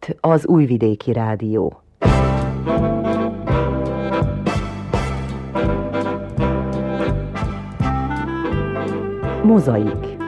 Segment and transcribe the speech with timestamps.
[0.00, 1.82] itt az Újvidéki Rádió.
[9.42, 10.18] Mozaik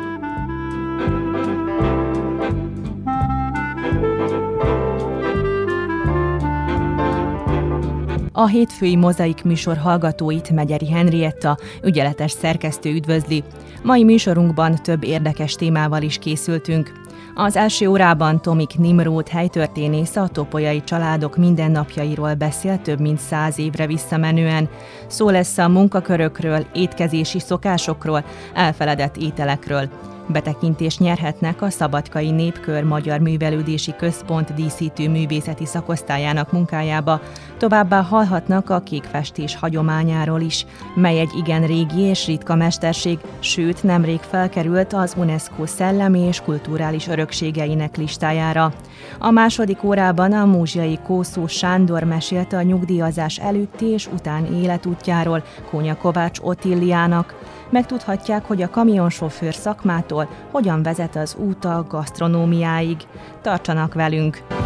[8.34, 13.44] A hétfői mozaik műsor hallgatóit Megyeri Henrietta, ügyeletes szerkesztő üdvözli.
[13.82, 17.01] Mai műsorunkban több érdekes témával is készültünk.
[17.34, 23.86] Az első órában Tomik Nimrót helytörténész a topolyai családok mindennapjairól beszél több mint száz évre
[23.86, 24.68] visszamenően.
[25.06, 29.88] Szó lesz a munkakörökről, étkezési szokásokról, elfeledett ételekről.
[30.28, 37.20] Betekintést nyerhetnek a Szabadkai Népkör Magyar Művelődési Központ díszítő művészeti szakosztályának munkájába,
[37.62, 44.20] továbbá hallhatnak a kékfestés hagyományáról is, mely egy igen régi és ritka mesterség, sőt nemrég
[44.20, 48.72] felkerült az UNESCO szellemi és kulturális örökségeinek listájára.
[49.18, 55.96] A második órában a múzsiai Kószó Sándor mesélte a nyugdíjazás előtti és után életútjáról Kónya
[55.96, 57.34] Kovács Otilliának,
[57.70, 62.96] megtudhatják, hogy a kamionsofőr szakmától hogyan vezet az út a gasztronómiáig.
[63.42, 64.61] Tartsanak velünk!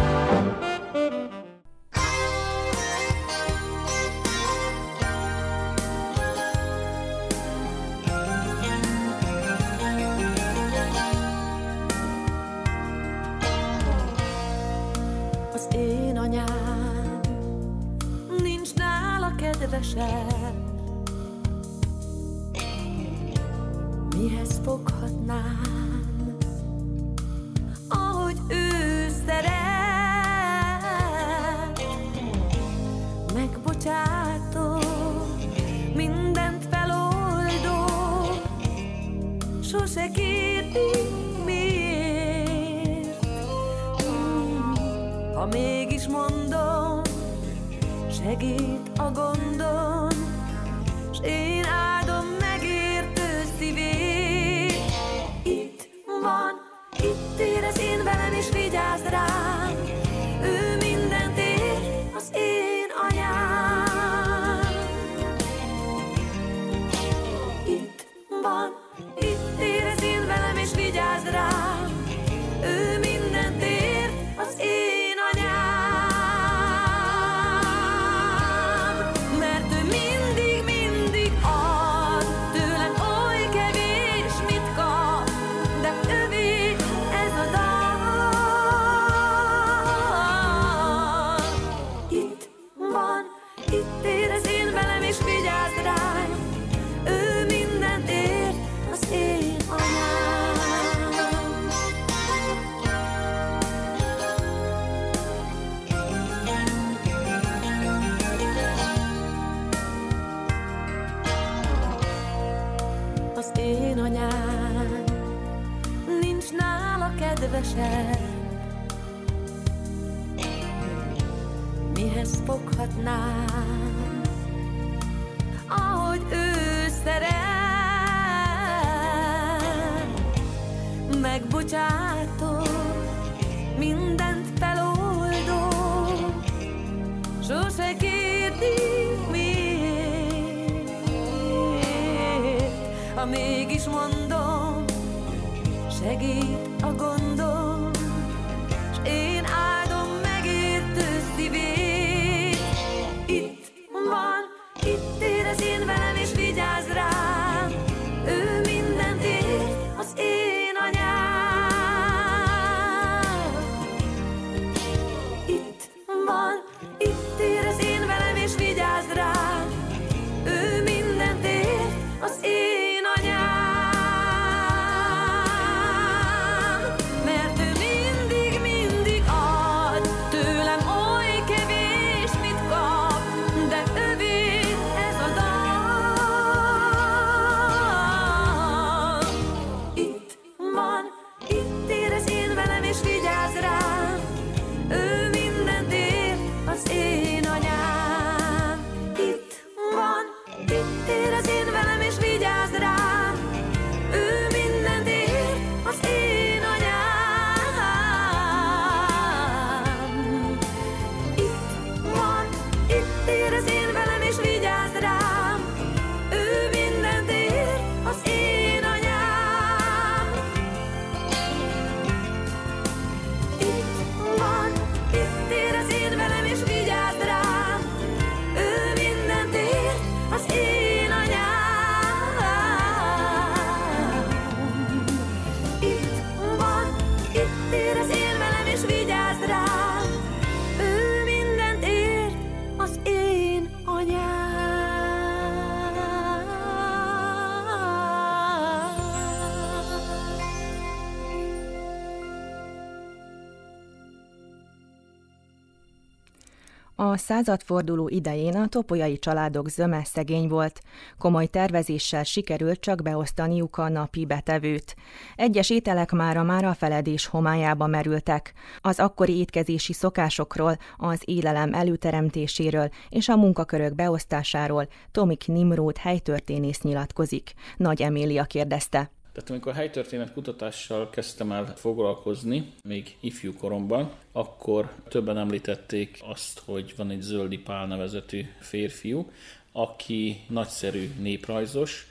[256.99, 260.81] A századforduló idején a topolyai családok zöme szegény volt.
[261.17, 264.95] Komoly tervezéssel sikerült csak beosztaniuk a napi betevőt.
[265.35, 268.53] Egyes ételek mára már a feledés homályába merültek.
[268.81, 277.53] Az akkori étkezési szokásokról, az élelem előteremtéséről és a munkakörök beosztásáról Tomik Nimrót helytörténész nyilatkozik.
[277.77, 279.11] Nagy Emília kérdezte.
[279.37, 286.93] Tehát amikor helytörténet kutatással kezdtem el foglalkozni, még ifjú koromban, akkor többen említették azt, hogy
[286.97, 289.31] van egy Zöldi Pál nevezetű férfiú,
[289.71, 292.07] aki nagyszerű néprajzos,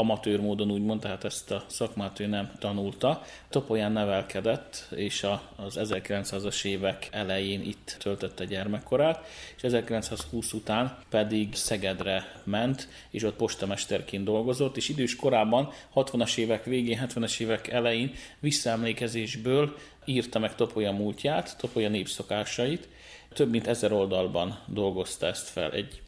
[0.00, 3.22] amatőr módon úgymond, tehát ezt a szakmát ő nem tanulta.
[3.48, 5.26] Topolyán nevelkedett, és
[5.56, 9.26] az 1900-as évek elején itt töltötte gyermekkorát,
[9.56, 16.64] és 1920 után pedig Szegedre ment, és ott postamesterként dolgozott, és idős korában, 60-as évek
[16.64, 22.88] végén, 70-es évek elején visszaemlékezésből írta meg Topolya múltját, Topolya népszokásait,
[23.32, 25.72] több mint ezer oldalban dolgozta ezt fel.
[25.72, 26.02] Egy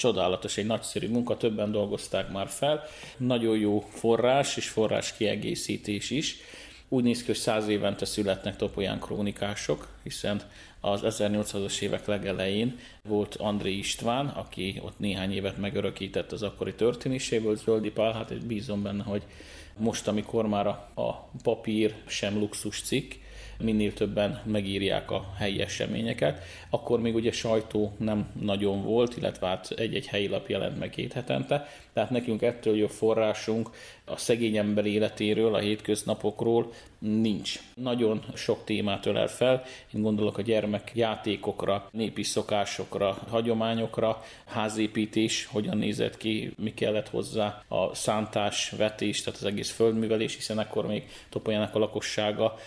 [0.00, 2.82] csodálatos, egy nagyszerű munka, többen dolgozták már fel,
[3.16, 6.36] nagyon jó forrás és forrás kiegészítés is.
[6.88, 10.42] Úgy néz ki, hogy száz évente születnek topolyán krónikások, hiszen
[10.80, 17.56] az 1800-as évek legelején volt André István, aki ott néhány évet megörökített az akkori történéséből,
[17.56, 19.22] Zöldi Pál, hát bízom benne, hogy
[19.76, 23.12] most, amikor már a papír sem luxus cikk,
[23.60, 26.42] minél többen megírják a helyi eseményeket.
[26.70, 31.12] Akkor még ugye sajtó nem nagyon volt, illetve hát egy-egy helyi lap jelent meg két
[31.12, 33.70] hetente, tehát nekünk ettől jobb forrásunk
[34.04, 37.60] a szegény ember életéről, a hétköznapokról nincs.
[37.74, 39.62] Nagyon sok témát ölel fel,
[39.94, 47.62] én gondolok a gyermek játékokra, népi szokásokra, hagyományokra, házépítés, hogyan nézett ki, mi kellett hozzá,
[47.68, 52.58] a szántás, vetés, tehát az egész földművelés, hiszen akkor még Topolyanak a lakossága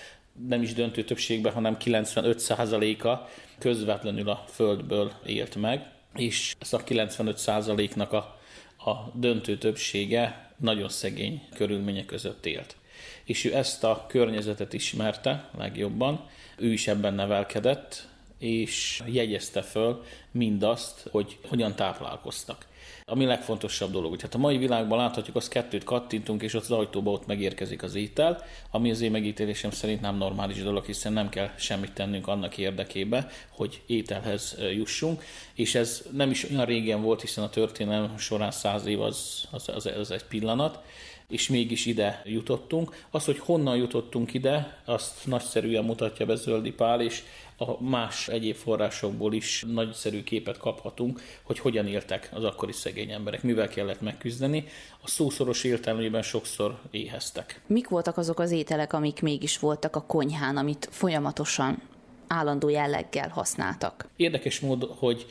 [0.48, 8.12] nem is döntő többségben, hanem 95%-a közvetlenül a földből élt meg, és ez a 95%-nak
[8.12, 8.40] a,
[8.90, 12.76] a döntő többsége nagyon szegény körülmények között élt.
[13.24, 16.26] És ő ezt a környezetet ismerte legjobban,
[16.58, 18.08] ő is ebben nevelkedett,
[18.38, 22.66] és jegyezte föl mindazt, hogy hogyan táplálkoztak.
[23.06, 26.72] Ami legfontosabb dolog, hogy hát a mai világban láthatjuk, az kettőt kattintunk, és ott az
[26.72, 31.30] ajtóba ott megérkezik az étel, ami az én megítélésem szerint nem normális dolog, hiszen nem
[31.30, 35.24] kell semmit tennünk annak érdekébe, hogy ételhez jussunk,
[35.54, 39.70] és ez nem is olyan régen volt, hiszen a történelem során száz év az, az,
[39.70, 40.80] az, az egy pillanat,
[41.28, 43.06] és mégis ide jutottunk.
[43.10, 47.24] Az, hogy honnan jutottunk ide, azt nagyszerűen mutatja be Zöldi Pál, és
[47.58, 53.44] a más egyéb forrásokból is nagyszerű képet kaphatunk, hogy hogyan éltek az akkori szegény emberek,
[53.44, 54.66] mivel kellett megküzdeni.
[55.02, 57.62] A szószoros értelmében sokszor éheztek.
[57.68, 61.82] Mik voltak azok az ételek, amik mégis voltak a konyhán, amit folyamatosan
[62.28, 64.08] állandó jelleggel használtak.
[64.16, 65.26] Érdekes mód, hogy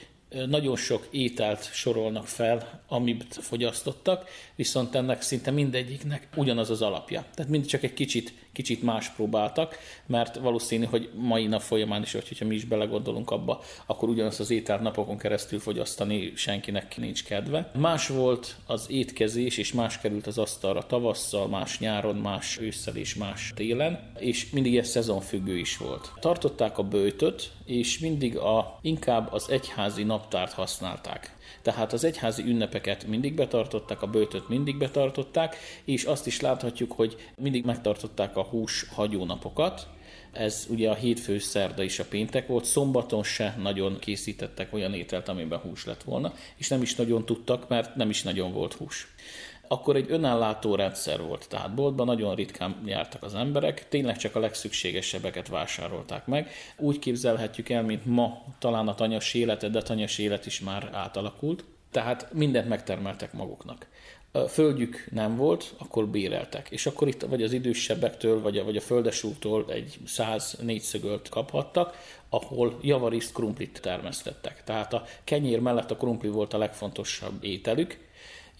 [0.46, 7.24] nagyon sok ételt sorolnak fel, amit fogyasztottak, viszont ennek szinte mindegyiknek ugyanaz az alapja.
[7.34, 12.12] Tehát mind csak egy kicsit, kicsit más próbáltak, mert valószínű, hogy mai nap folyamán is,
[12.12, 17.70] hogyha mi is belegondolunk abba, akkor ugyanazt az ételt napokon keresztül fogyasztani senkinek nincs kedve.
[17.78, 23.14] Más volt az étkezés, és más került az asztalra tavasszal, más nyáron, más ősszel és
[23.14, 26.12] más télen, és mindig ez szezonfüggő is volt.
[26.20, 31.36] Tartották a bőtöt, és mindig a, inkább az egyházi nap naptárt használták.
[31.62, 37.16] Tehát az egyházi ünnepeket mindig betartották, a bőtöt mindig betartották, és azt is láthatjuk, hogy
[37.36, 39.86] mindig megtartották a hús hagyónapokat,
[40.32, 45.28] ez ugye a hétfő, szerda és a péntek volt, szombaton se nagyon készítettek olyan ételt,
[45.28, 49.06] amiben hús lett volna, és nem is nagyon tudtak, mert nem is nagyon volt hús
[49.72, 51.48] akkor egy önállátó rendszer volt.
[51.48, 56.50] Tehát boltban nagyon ritkán jártak az emberek, tényleg csak a legszükségesebbeket vásárolták meg.
[56.76, 60.90] Úgy képzelhetjük el, mint ma talán a tanyas élet, de a tanyas élet is már
[60.92, 61.64] átalakult.
[61.90, 63.86] Tehát mindent megtermeltek maguknak.
[64.32, 66.68] A földjük nem volt, akkor béreltek.
[66.70, 71.98] És akkor itt vagy az idősebbektől, vagy a, vagy a földesútól egy 104 szögölt kaphattak,
[72.28, 74.64] ahol javariszt krumplit termesztettek.
[74.64, 78.10] Tehát a kenyér mellett a krumpli volt a legfontosabb ételük,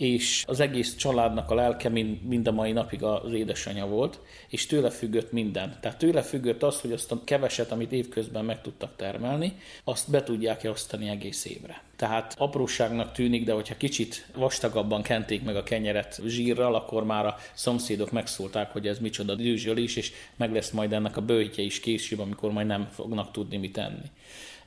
[0.02, 4.66] és az egész családnak a lelke mind, mind a mai napig az édesanyja volt, és
[4.66, 5.78] tőle függött minden.
[5.80, 10.22] Tehát tőle függött az, hogy azt a keveset, amit évközben meg tudtak termelni, azt be
[10.22, 11.82] tudják osztani egész évre.
[11.96, 17.36] Tehát apróságnak tűnik, de hogyha kicsit vastagabban kenték meg a kenyeret zsírral, akkor már a
[17.52, 22.18] szomszédok megszólták, hogy ez micsoda dűzsölés, és meg lesz majd ennek a bőjtje is később,
[22.18, 24.10] amikor majd nem fognak tudni mit enni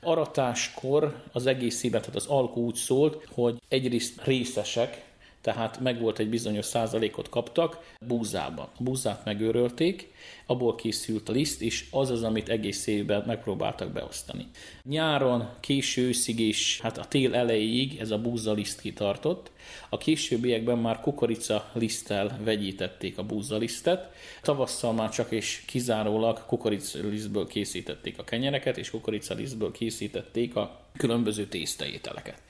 [0.00, 5.05] aratáskor az egész szívben, tehát az alkú úgy szólt, hogy egyrészt részesek,
[5.46, 8.62] tehát megvolt egy bizonyos százalékot kaptak búzába.
[8.62, 10.12] A búzát megőrölték,
[10.46, 14.46] abból készült a liszt, és az az, amit egész évben megpróbáltak beosztani.
[14.82, 19.50] Nyáron, késő őszig és hát a tél elejéig ez a búza liszt kitartott.
[19.88, 26.98] A későbbiekben már kukorica liszttel vegyítették a búza lisztet, tavasszal már csak és kizárólag kukorica
[26.98, 32.42] lisztből készítették a kenyereket, és kukorica lisztből készítették a különböző tésztaételeket.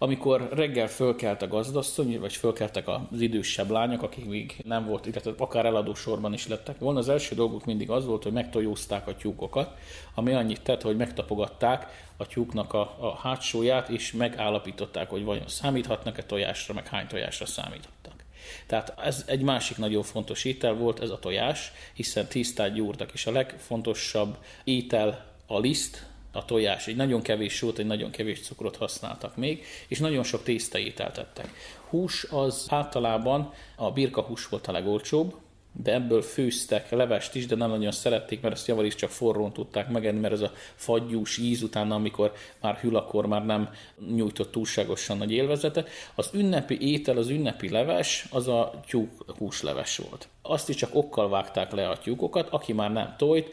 [0.00, 5.32] Amikor reggel fölkelt a gazdasszony, vagy fölkeltek az idősebb lányok, akik még nem volt, illetve
[5.38, 9.16] akár eladó sorban is lettek volna, az első dolguk mindig az volt, hogy megtojózták a
[9.16, 9.78] tyúkokat,
[10.14, 16.22] ami annyit tett, hogy megtapogatták a tyúknak a, a hátsóját, és megállapították, hogy vajon számíthatnak-e
[16.58, 18.24] tojásra, meg hány tojásra számítottak.
[18.66, 23.26] Tehát ez egy másik nagyon fontos étel volt, ez a tojás, hiszen tisztát gyúrtak, és
[23.26, 26.86] a legfontosabb étel a liszt, a tojás.
[26.86, 31.50] Egy nagyon kevés sót, egy nagyon kevés cukrot használtak még, és nagyon sok tésztaételt tettek.
[31.88, 35.34] Hús az általában a birka hús volt a legolcsóbb,
[35.82, 39.88] de ebből főztek levest is, de nem nagyon szerették, mert ezt javar csak forrón tudták
[39.88, 43.70] megenni, mert ez a fagyús íz utána, amikor már hűl, akkor már nem
[44.14, 45.88] nyújtott túlságosan nagy élvezetet.
[46.14, 50.28] Az ünnepi étel, az ünnepi leves, az a tyúk húsleves volt.
[50.42, 53.50] Azt is csak okkal vágták le a tyúkokat, aki már nem tojt,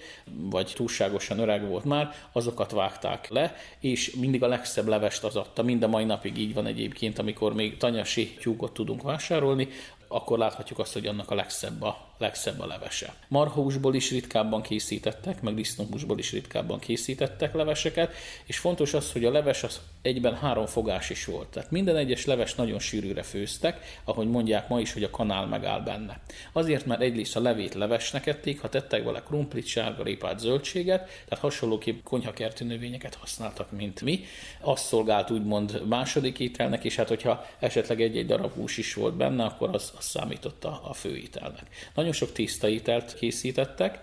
[0.49, 5.63] vagy túlságosan öreg volt már, azokat vágták le, és mindig a legszebb levest az adta.
[5.63, 9.67] Mind a mai napig így van egyébként, amikor még tanyasi tyúkot tudunk vásárolni,
[10.07, 13.13] akkor láthatjuk azt, hogy annak a legszebb a, legszebb a levese.
[13.27, 18.13] Marhahúsból is ritkábban készítettek, meg disznóhúsból is ritkábban készítettek leveseket,
[18.45, 21.47] és fontos az, hogy a leves az egyben három fogás is volt.
[21.47, 25.79] Tehát minden egyes leves nagyon sűrűre főztek, ahogy mondják ma is, hogy a kanál megáll
[25.79, 26.19] benne.
[26.51, 32.03] Azért, mert egyrészt a levét levesnek ették, ha tettek vele krumplit, sárgarépát, zöldséget, tehát hasonlóképp
[32.03, 34.23] konyhakerti növényeket használtak, mint mi.
[34.61, 39.43] Az szolgált úgymond második ételnek, és hát hogyha esetleg egy-egy darab hús is volt benne,
[39.43, 41.91] akkor az, az számított a, a főételnek.
[41.95, 43.99] Nagyon sok tisztaételt készítettek,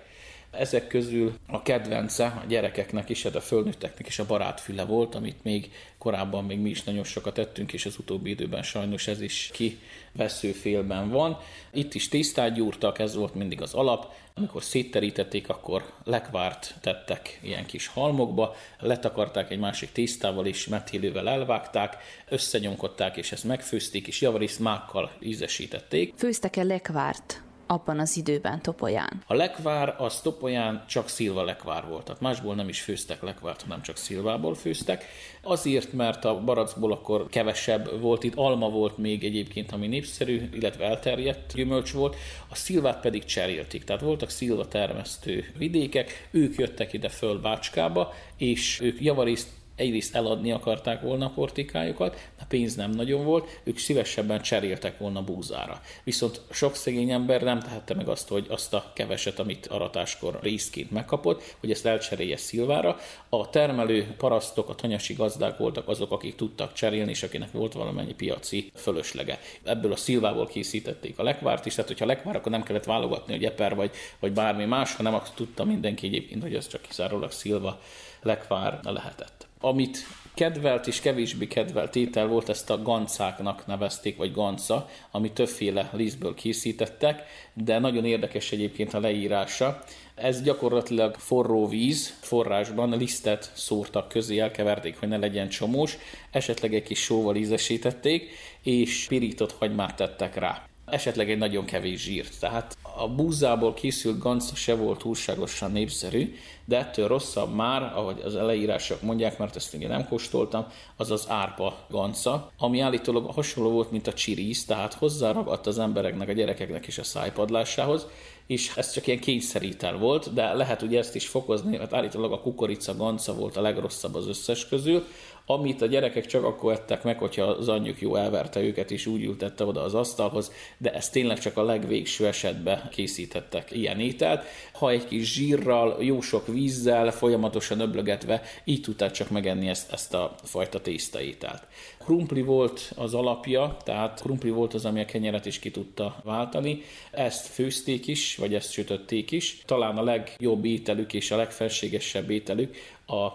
[0.53, 5.45] ezek közül a kedvence a gyerekeknek is, hát a fölnőtteknek is a barátfüle volt, amit
[5.45, 9.51] még korábban még mi is nagyon sokat tettünk, és az utóbbi időben sajnos ez is
[9.53, 11.39] kiveszőfélben van.
[11.73, 14.13] Itt is tésztát gyúrtak, ez volt mindig az alap.
[14.35, 21.97] Amikor szétterítették, akkor lekvárt tettek ilyen kis halmokba, letakarták egy másik tésztával és metélővel elvágták,
[22.29, 26.15] összenyomkodták, és ezt megfőzték, és javarészt mákkal ízesítették.
[26.17, 27.42] Főztek-e lekvárt?
[27.73, 29.23] Abban az időben Topolyán?
[29.27, 33.83] A lekvár az Topolyán csak szilva lekvár volt, tehát másból nem is főztek lekvárt, hanem
[33.83, 35.05] csak szilvából főztek.
[35.43, 40.85] Azért, mert a barackból akkor kevesebb volt, itt alma volt még egyébként, ami népszerű, illetve
[40.85, 42.17] elterjedt gyümölcs volt,
[42.49, 48.81] a szilvát pedig cserélték, tehát voltak szilva termesztő vidékek, ők jöttek ide föl Bácskába, és
[48.81, 49.49] ők javarészt
[49.83, 55.23] egyrészt eladni akarták volna a portikájukat, a pénz nem nagyon volt, ők szívesebben cseréltek volna
[55.23, 55.81] búzára.
[56.05, 60.91] Viszont sok szegény ember nem tehette meg azt, hogy azt a keveset, amit aratáskor részként
[60.91, 62.97] megkapott, hogy ezt elcserélje szilvára.
[63.29, 68.15] A termelő parasztok, a tanyasi gazdák voltak azok, akik tudtak cserélni, és akinek volt valamennyi
[68.15, 69.39] piaci fölöslege.
[69.63, 73.45] Ebből a szilvából készítették a lekvárt is, tehát hogyha lekvár, akkor nem kellett válogatni, hogy
[73.45, 77.81] eper vagy, vagy bármi más, hanem azt tudta mindenki egyébként, hogy ez csak kizárólag szilva
[78.23, 79.42] lekvár lehetett.
[79.65, 85.91] Amit kedvelt és kevésbé kedvelt étel volt, ezt a gancáknak nevezték, vagy ganca, ami többféle
[85.93, 87.23] lízből készítettek,
[87.55, 89.85] de nagyon érdekes egyébként a leírása.
[90.15, 95.99] Ez gyakorlatilag forró víz, forrásban lisztet szórtak közé, elkeverték, hogy ne legyen csomós,
[96.31, 98.31] esetleg egy kis sóval ízesítették,
[98.63, 102.39] és pirított hagymát tettek rá esetleg egy nagyon kevés zsírt.
[102.41, 108.35] Tehát a búzából készült ganca se volt túlságosan népszerű, de ettől rosszabb már, ahogy az
[108.35, 110.67] leírások mondják, mert ezt még nem kóstoltam,
[110.97, 116.29] az az árpa ganca, ami állítólag hasonló volt, mint a csirisz, tehát hozzáragadt az embereknek,
[116.29, 118.07] a gyerekeknek is a szájpadlásához,
[118.47, 122.41] és ez csak ilyen kényszerítel volt, de lehet ugye ezt is fokozni, mert állítólag a
[122.41, 125.07] kukorica ganca volt a legrosszabb az összes közül,
[125.47, 129.23] amit a gyerekek csak akkor ettek meg, hogyha az anyjuk jó elverte őket, és úgy
[129.23, 134.45] ültette oda az asztalhoz, de ez tényleg csak a legvégső esetben készítettek ilyen ételt.
[134.73, 140.15] Ha egy kis zsírral, jó sok vízzel, folyamatosan öblögetve, így tudták csak megenni ezt, ezt
[140.15, 141.67] a fajta tésztaételt.
[141.99, 146.83] Krumpli volt az alapja, tehát krumpli volt az, ami a kenyeret is ki tudta váltani.
[147.11, 149.63] Ezt főzték is, vagy ezt sütötték is.
[149.65, 153.29] Talán a legjobb ételük és a legfelségesebb ételük a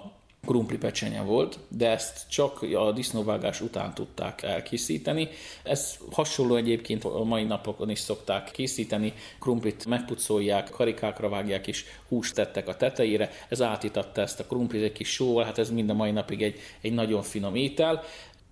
[0.48, 5.30] krumpli pecsenye volt, de ezt csak a disznóvágás után tudták elkészíteni.
[5.64, 12.36] Ez hasonló egyébként a mai napokon is szokták készíteni, krumplit megpucolják, karikákra vágják és húst
[12.36, 15.94] tettek a tetejére, ez átitatta ezt a krumplit egy kis sóval, hát ez mind a
[15.94, 18.04] mai napig egy, egy nagyon finom étel.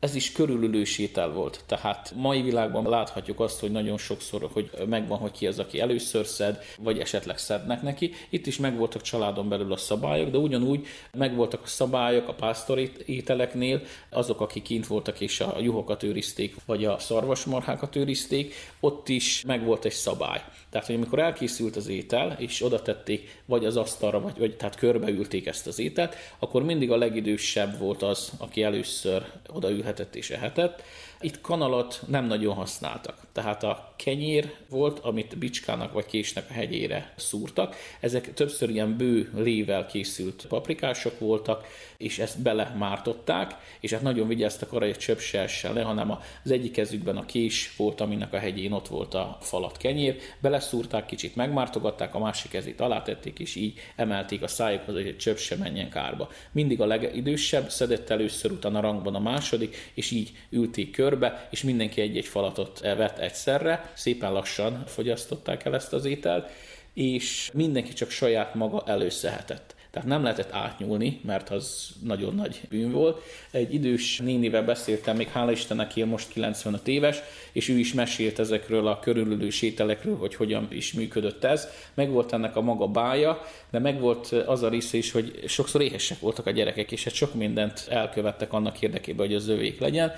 [0.06, 1.64] Ez is körülülős étel volt.
[1.66, 6.26] Tehát mai világban láthatjuk azt, hogy nagyon sokszor, hogy megvan, hogy ki az, aki először
[6.26, 8.12] szed, vagy esetleg szednek neki.
[8.30, 13.82] Itt is megvoltak családon belül a szabályok, de ugyanúgy megvoltak a szabályok a pásztor ételeknél,
[14.10, 19.86] azok, akik kint voltak és a juhokat őrizték, vagy a szarvasmarhákat őrizték, ott is megvolt
[19.86, 20.42] egy szabály.
[20.76, 24.76] Tehát, hogy amikor elkészült az étel, és oda tették vagy az asztalra, vagy, vagy tehát
[24.76, 30.84] körbeülték ezt az ételt, akkor mindig a legidősebb volt az, aki először odaülhetett és ehetett,
[31.22, 33.18] itt kanalat nem nagyon használtak.
[33.32, 37.76] Tehát a kenyér volt, amit bicskának vagy késnek a hegyére szúrtak.
[38.00, 41.68] Ezek többször ilyen bő lével készült paprikások voltak,
[41.98, 46.12] és ezt belemártották, és hát nagyon vigyáztak arra, hogy csöpp se essen le, hanem
[46.44, 51.06] az egyik kezükben a kés volt, aminek a hegyén ott volt a falat kenyér, beleszúrták,
[51.06, 55.56] kicsit megmártogatták, a másik kezét alátették, és így emelték a szájukhoz, hogy egy csöpp se
[55.56, 56.30] menjen kárba.
[56.52, 62.02] Mindig a legidősebb szedett először, utána rangban a második, és így ülték körbe, és mindenki
[62.02, 66.50] egy-egy falatot vett egyszerre, szépen lassan fogyasztották el ezt az ételt,
[66.94, 69.76] és mindenki csak saját maga előszehetett.
[69.92, 73.22] Tehát nem lehetett átnyúlni, mert az nagyon nagy bűn volt.
[73.52, 77.18] Egy idős nénivel beszéltem, még hála Istennek él most 95 éves,
[77.52, 81.68] és ő is mesélt ezekről a körülülő sételekről, hogy hogyan is működött ez.
[81.94, 85.82] Meg volt ennek a maga bája, de meg volt az a része is, hogy sokszor
[85.82, 90.14] éhesek voltak a gyerekek, és hát sok mindent elkövettek annak érdekében, hogy az övék legyen.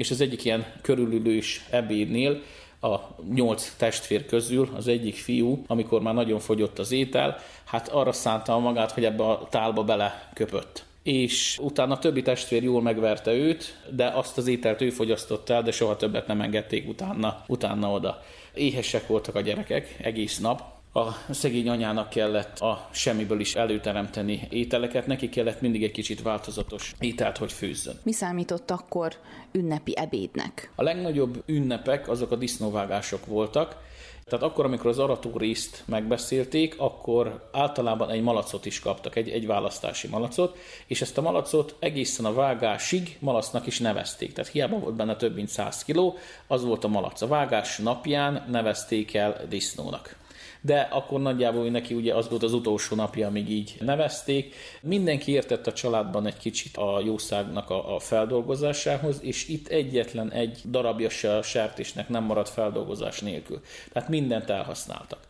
[0.00, 2.42] És az egyik ilyen körülülős ebédnél
[2.80, 2.96] a
[3.34, 8.58] nyolc testvér közül az egyik fiú, amikor már nagyon fogyott az étel, hát arra szánta
[8.58, 14.06] magát, hogy ebbe a tálba beleköpött és utána a többi testvér jól megverte őt, de
[14.06, 18.22] azt az ételt ő fogyasztotta el, de soha többet nem engedték utána, utána oda.
[18.54, 25.06] Éhesek voltak a gyerekek egész nap, a szegény anyának kellett a semmiből is előteremteni ételeket,
[25.06, 27.98] neki kellett mindig egy kicsit változatos ételt, hogy főzzön.
[28.02, 29.14] Mi számított akkor
[29.52, 30.72] ünnepi ebédnek?
[30.74, 33.88] A legnagyobb ünnepek azok a disznóvágások voltak,
[34.24, 39.46] tehát akkor, amikor az arató részt megbeszélték, akkor általában egy malacot is kaptak, egy, egy
[39.46, 44.32] választási malacot, és ezt a malacot egészen a vágásig malacnak is nevezték.
[44.32, 47.20] Tehát hiába volt benne több mint 100 kiló, az volt a malac.
[47.20, 50.18] A vágás napján nevezték el disznónak
[50.60, 54.54] de akkor nagyjából neki ugye az volt az utolsó napja, amíg így nevezték.
[54.82, 60.60] Mindenki értett a családban egy kicsit a jószágnak a, a feldolgozásához, és itt egyetlen egy
[60.64, 63.60] darabja se a sertésnek nem maradt feldolgozás nélkül.
[63.92, 65.28] Tehát mindent elhasználtak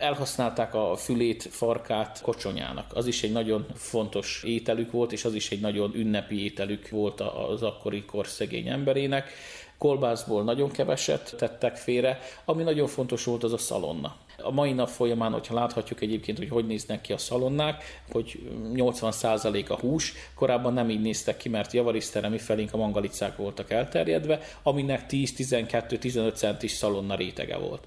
[0.00, 2.90] elhasználták a fülét, farkát kocsonyának.
[2.94, 7.20] Az is egy nagyon fontos ételük volt, és az is egy nagyon ünnepi ételük volt
[7.20, 9.32] az akkori kor szegény emberének.
[9.78, 14.16] Kolbászból nagyon keveset tettek félre, ami nagyon fontos volt az a szalonna.
[14.42, 19.68] A mai nap folyamán, hogyha láthatjuk egyébként, hogy hogy néznek ki a szalonnák, hogy 80%
[19.68, 24.40] a hús, korábban nem így néztek ki, mert javarisztere mi felénk a mangalicák voltak elterjedve,
[24.62, 27.86] aminek 10-12-15 centis szalonna rétege volt.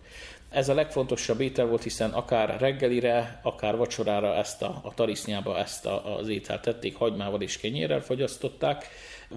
[0.49, 5.85] Ez a legfontosabb étel volt, hiszen akár reggelire, akár vacsorára ezt a, a tarisznyába ezt
[5.85, 8.87] a, az ételt tették, hagymával és kenyérrel fogyasztották,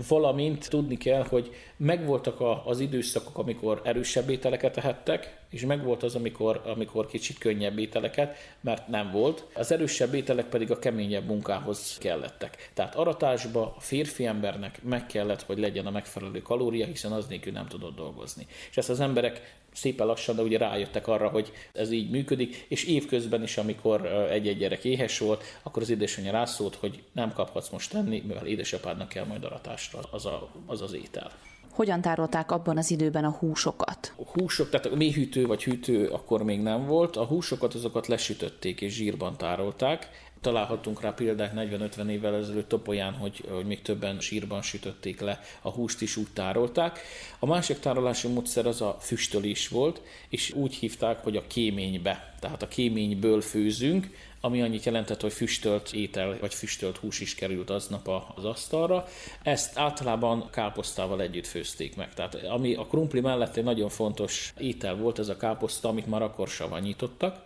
[0.08, 6.14] valamint tudni kell, hogy megvoltak a, az időszakok, amikor erősebb ételeket ehettek, és megvolt az,
[6.14, 9.44] amikor, amikor kicsit könnyebb ételeket, mert nem volt.
[9.54, 12.70] Az erősebb ételek pedig a keményebb munkához kellettek.
[12.74, 17.52] Tehát aratásba a férfi embernek meg kellett, hogy legyen a megfelelő kalória, hiszen az nélkül
[17.52, 18.46] nem tudott dolgozni.
[18.70, 22.84] És ezt az emberek szépen lassan, de ugye rájöttek arra, hogy ez így működik, és
[22.84, 27.90] évközben is, amikor egy-egy gyerek éhes volt, akkor az édesanyja rászólt, hogy nem kaphatsz most
[27.90, 31.32] tenni, mivel édesapádnak kell majd aratásra az a, az, az étel.
[31.76, 34.12] Hogyan tárolták abban az időben a húsokat?
[34.16, 37.16] A húsok, tehát a mélyhűtő vagy hűtő akkor még nem volt.
[37.16, 40.08] A húsokat azokat lesütötték és zsírban tárolták.
[40.40, 45.70] Találhatunk rá példák 40-50 évvel ezelőtt Topolyán, hogy, hogy még többen sírban sütötték le, a
[45.70, 47.00] húst is úgy tárolták.
[47.38, 52.34] A másik tárolási módszer az a füstölés volt, és úgy hívták, hogy a kéménybe.
[52.40, 57.70] Tehát a kéményből főzünk, ami annyit jelentett, hogy füstölt étel vagy füstölt hús is került
[57.70, 59.06] aznap az asztalra.
[59.42, 62.14] Ezt általában káposztával együtt főzték meg.
[62.14, 66.22] Tehát ami a krumpli mellett egy nagyon fontos étel volt, ez a káposzta, amit már
[66.22, 67.45] akkor savanyítottak,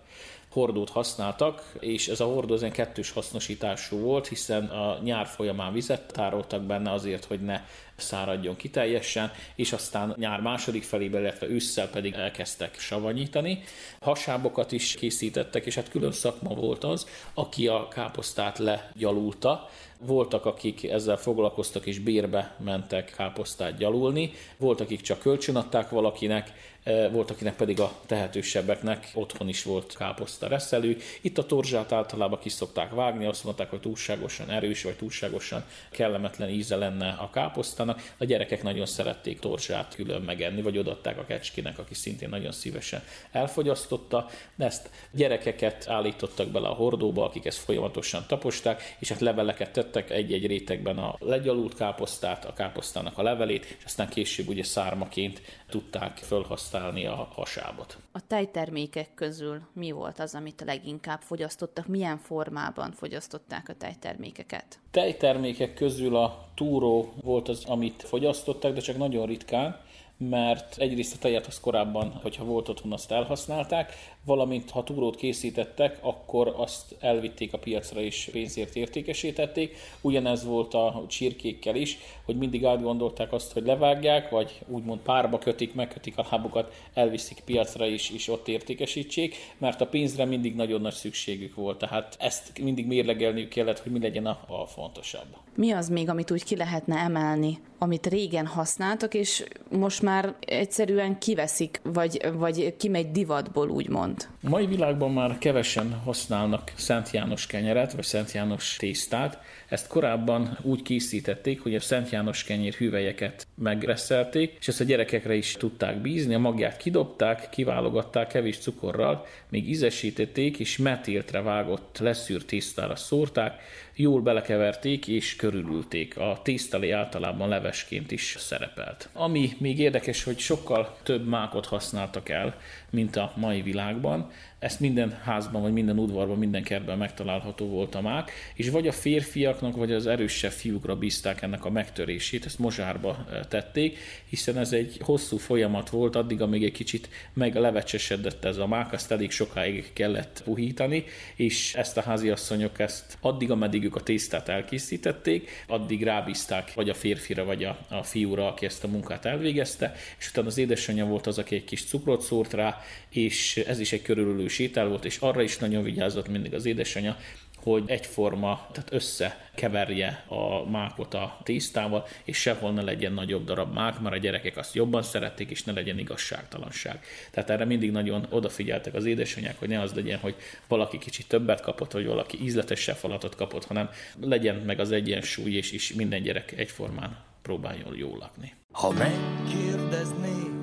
[0.51, 6.13] hordót használtak, és ez a hordó ezen kettős hasznosítású volt, hiszen a nyár folyamán vizet
[6.13, 7.65] tároltak benne azért, hogy ne
[7.97, 13.63] száradjon ki teljesen, és aztán nyár második felébe, illetve ősszel pedig elkezdtek savanyítani.
[14.01, 19.69] Hasábokat is készítettek, és hát külön szakma volt az, aki a káposztát legyalulta,
[20.07, 27.09] voltak, akik ezzel foglalkoztak és bérbe mentek káposztát gyalulni, voltak, akik csak kölcsönadták valakinek, e,
[27.09, 30.97] volt, akinek pedig a tehetősebbeknek otthon is volt káposzta reszelő.
[31.21, 36.49] Itt a torzsát általában ki szokták vágni, azt mondták, hogy túlságosan erős vagy túlságosan kellemetlen
[36.49, 38.13] íze lenne a káposztának.
[38.19, 43.03] A gyerekek nagyon szerették torzsát külön megenni, vagy odaadták a kecskének, aki szintén nagyon szívesen
[43.33, 44.29] elfogyasztotta.
[44.55, 50.11] De ezt gyerekeket állítottak bele a hordóba, akik ezt folyamatosan taposták, és hát leveleket tettek
[50.11, 56.17] egy-egy rétegben a legyalult káposztát, a káposztának a levelét, és aztán később ugye szármaként tudták
[56.17, 57.99] felhasználni a hasábot.
[58.13, 61.87] A tejtermékek közül mi volt az, amit a leginkább fogyasztottak?
[61.87, 64.79] Milyen formában fogyasztották a tejtermékeket?
[64.91, 69.81] Tejtermékek közül a túró volt az, amit fogyasztottak, de csak nagyon ritkán
[70.29, 73.93] mert egyrészt a az korábban, hogyha volt otthon, azt elhasználták,
[74.25, 79.77] valamint ha túrót készítettek, akkor azt elvitték a piacra és pénzért értékesítették.
[80.01, 85.75] Ugyanez volt a csirkékkel is, hogy mindig átgondolták azt, hogy levágják, vagy úgymond párba kötik,
[85.75, 90.95] megkötik a lábukat, elviszik piacra is, és ott értékesítsék, mert a pénzre mindig nagyon nagy
[90.95, 91.79] szükségük volt.
[91.79, 95.37] Tehát ezt mindig mérlegelniük kellett, hogy mi legyen a, a fontosabb.
[95.55, 101.19] Mi az még, amit úgy ki lehetne emelni, amit régen használtak, és most már egyszerűen
[101.19, 104.29] kiveszik, vagy, vagy kimegy divatból, úgymond?
[104.43, 109.39] A mai világban már kevesen használnak Szent János kenyeret, vagy Szent János tésztát.
[109.69, 115.35] Ezt korábban úgy készítették, hogy a Szent János kenyér hüvelyeket megreszelték, és ezt a gyerekekre
[115.35, 122.47] is tudták bízni, a magját kidobták, kiválogatták kevés cukorral, még ízesítették, és metéltre vágott, leszűrt
[122.47, 123.61] tésztára szórták,
[123.95, 126.19] jól belekeverték és körülülték.
[126.19, 129.09] A tésztali általában levesként is szerepelt.
[129.13, 134.31] Ami még érdekes, hogy sokkal több mákot használtak el, mint a mai világban.
[134.59, 138.93] Ezt minden házban, vagy minden udvarban, minden kertben megtalálható volt a mák, és vagy a
[138.93, 143.99] férfiaknak, vagy az erősebb fiúkra bízták ennek a megtörését, ezt mozsárba tették,
[144.29, 149.11] hiszen ez egy hosszú folyamat volt, addig, amíg egy kicsit meglevecsesedett ez a mák, azt
[149.11, 151.05] elég sokáig kellett puhítani,
[151.37, 156.95] és ezt a háziasszonyok ezt addig, ameddig ők a tésztát elkészítették, addig rábízták vagy a
[156.95, 161.27] férfira, vagy a, a fiúra, aki ezt a munkát elvégezte, és utána az édesanyja volt
[161.27, 165.17] az, aki egy kis cukrot szórt rá, és ez is egy körülülő étel volt, és
[165.17, 167.17] arra is nagyon vigyázott mindig az édesanyja,
[167.63, 174.01] hogy egyforma, tehát összekeverje a mákot a tésztával, és sehol ne legyen nagyobb darab mák,
[174.01, 177.05] mert a gyerekek azt jobban szerették, és ne legyen igazságtalanság.
[177.31, 180.35] Tehát erre mindig nagyon odafigyeltek az édesanyák, hogy ne az legyen, hogy
[180.69, 183.89] valaki kicsit többet kapott, vagy valaki ízletesebb falatot kapott, hanem
[184.21, 188.53] legyen meg az egyensúly, és, és minden gyerek egyformán próbáljon jól lakni.
[188.73, 190.60] Ha megkérdeznék,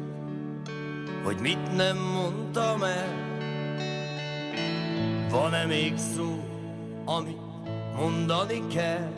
[1.28, 3.08] hogy mit nem mondtam el,
[5.30, 6.44] van-e még szó,
[7.06, 7.40] amit
[7.96, 9.14] mondani kell?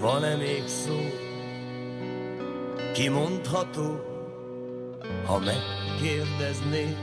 [0.00, 0.98] Van-e még szó,
[2.94, 4.00] kimondható,
[5.26, 6.96] ha megkérdeznék?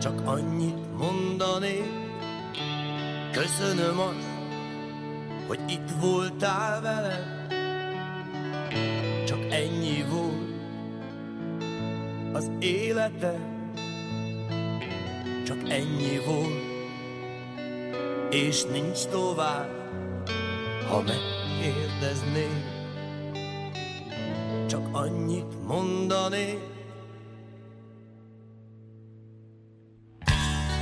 [0.00, 1.92] Csak annyit mondanék,
[3.32, 4.28] köszönöm azt,
[5.46, 7.46] hogy itt voltál velem,
[9.24, 10.53] csak ennyi volt
[12.34, 13.70] az életem
[15.44, 16.62] csak ennyi volt,
[18.30, 19.70] és nincs tovább,
[20.88, 22.64] ha megkérdeznék,
[24.66, 26.58] csak annyit mondanék.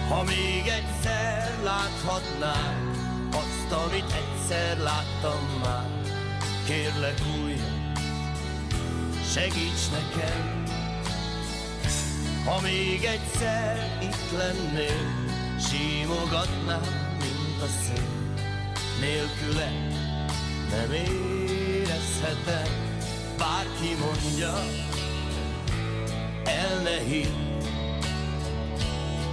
[0.09, 2.91] Ha még egyszer láthatnám
[3.31, 6.01] azt, amit egyszer láttam már,
[6.67, 7.93] kérlek újra,
[9.33, 10.62] segíts nekem,
[12.45, 18.21] ha még egyszer itt lennél, símogatnám, mint a szél.
[19.01, 19.71] Nélküle
[20.71, 22.69] nem érezhetem,
[23.39, 24.55] bárki mondja,
[26.45, 27.41] el ne hidd.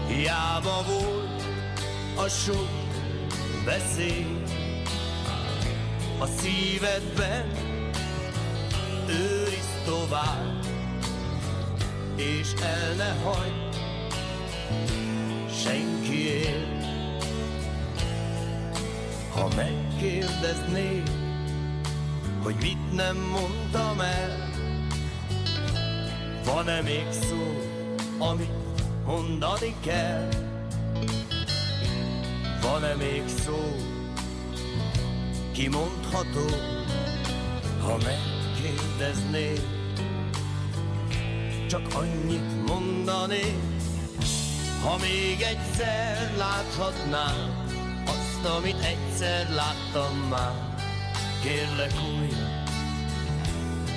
[0.07, 1.43] Hiába volt
[2.15, 2.69] a sok
[3.65, 4.43] beszél,
[6.19, 7.47] a szívedben
[9.07, 10.59] őriz tovább
[12.19, 13.75] és el ne hagyd
[15.63, 16.86] senkiért.
[19.34, 21.10] Ha megkérdeznék,
[22.43, 24.49] hogy mit nem mondtam el,
[26.45, 27.62] van-e még szó,
[28.17, 28.51] amit
[29.05, 30.27] mondani kell?
[32.62, 33.75] Van-e még szó,
[35.51, 36.47] kimondható,
[37.82, 39.78] ha megkérdeznék?
[41.69, 43.55] Csak annyit mondanék,
[44.84, 47.65] ha még egyszer láthatnám
[48.05, 50.77] azt, amit egyszer láttam már.
[51.41, 52.63] Kérlek újra,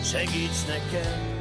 [0.05, 1.41] segíts nekem,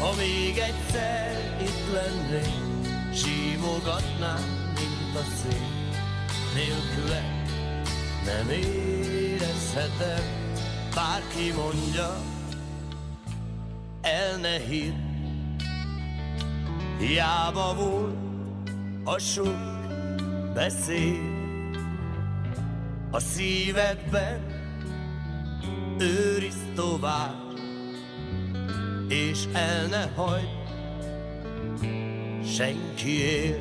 [0.00, 5.68] ha még egyszer itt lennék, símogatnám, mint a szél,
[6.54, 7.44] nélküle
[8.24, 9.00] nem ér
[9.70, 10.24] nézhetem,
[10.94, 12.16] bárki mondja,
[14.02, 14.94] el ne hidd.
[16.98, 18.16] Hiába volt
[19.04, 19.56] a sok
[20.54, 21.38] beszéd
[23.10, 24.40] a szívedben,
[25.98, 27.58] őrizd tovább,
[29.08, 30.58] és el ne hagyd
[32.44, 33.60] senkiért.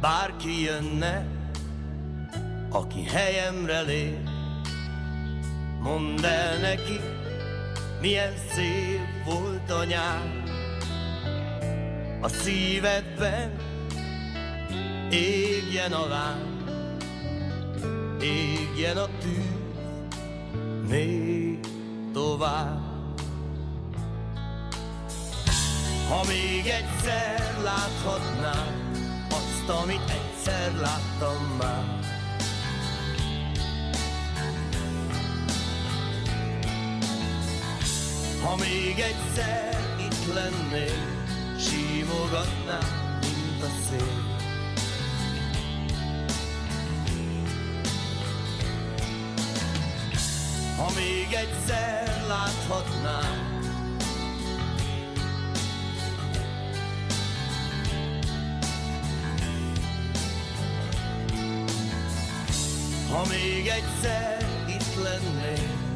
[0.00, 1.26] Bárki jönne,
[2.70, 4.28] aki helyemre lép,
[5.82, 7.00] mondd el neki,
[8.00, 10.46] milyen szép volt a.
[12.20, 13.56] A szívedben
[15.10, 16.70] égjen a láng,
[18.20, 19.58] égjen a tűz,
[20.88, 21.58] még
[22.12, 22.86] tovább.
[26.08, 28.92] Ha még egyszer láthatnám
[29.30, 32.17] azt, amit egyszer láttam már,
[38.42, 44.26] Ha még egyszer itt lennék, símogatnám, mint a szél.
[50.76, 53.56] Ha még egyszer láthatnám,
[63.10, 65.87] Ha még egyszer itt lennék,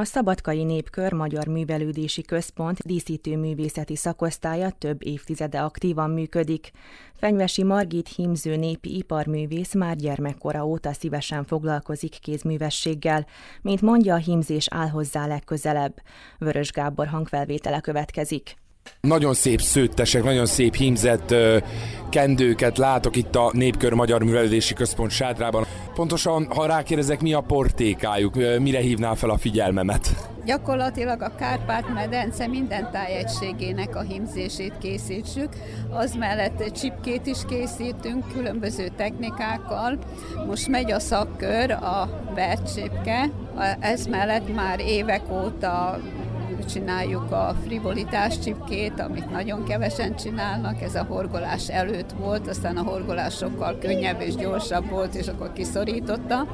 [0.00, 6.70] A Szabadkai Népkör Magyar Művelődési Központ díszítőművészeti szakosztálya több évtizede aktívan működik.
[7.16, 13.26] Fenyvesi Margit hímző népi iparművész már gyermekkora óta szívesen foglalkozik kézművességgel,
[13.62, 15.94] mint mondja a hímzés áll hozzá legközelebb.
[16.38, 18.56] Vörös Gábor hangfelvétele következik.
[19.00, 21.34] Nagyon szép szőttesek, nagyon szép hímzett
[22.10, 25.66] kendőket látok itt a Népkör Magyar Művelődési Központ sátrában.
[25.94, 30.28] Pontosan, ha rákérdezek, mi a portékájuk, mire hívnál fel a figyelmemet?
[30.44, 35.48] Gyakorlatilag a Kárpát-medence minden tájegységének a hímzését készítsük.
[35.90, 39.98] Az mellett csipkét is készítünk különböző technikákkal.
[40.46, 43.30] Most megy a szakkör, a bercsipke.
[43.80, 45.98] Ez mellett már évek óta
[46.64, 52.82] csináljuk a frivolitás csipkét, amit nagyon kevesen csinálnak, ez a horgolás előtt volt, aztán a
[52.82, 56.46] horgolás sokkal könnyebb és gyorsabb volt, és akkor kiszorította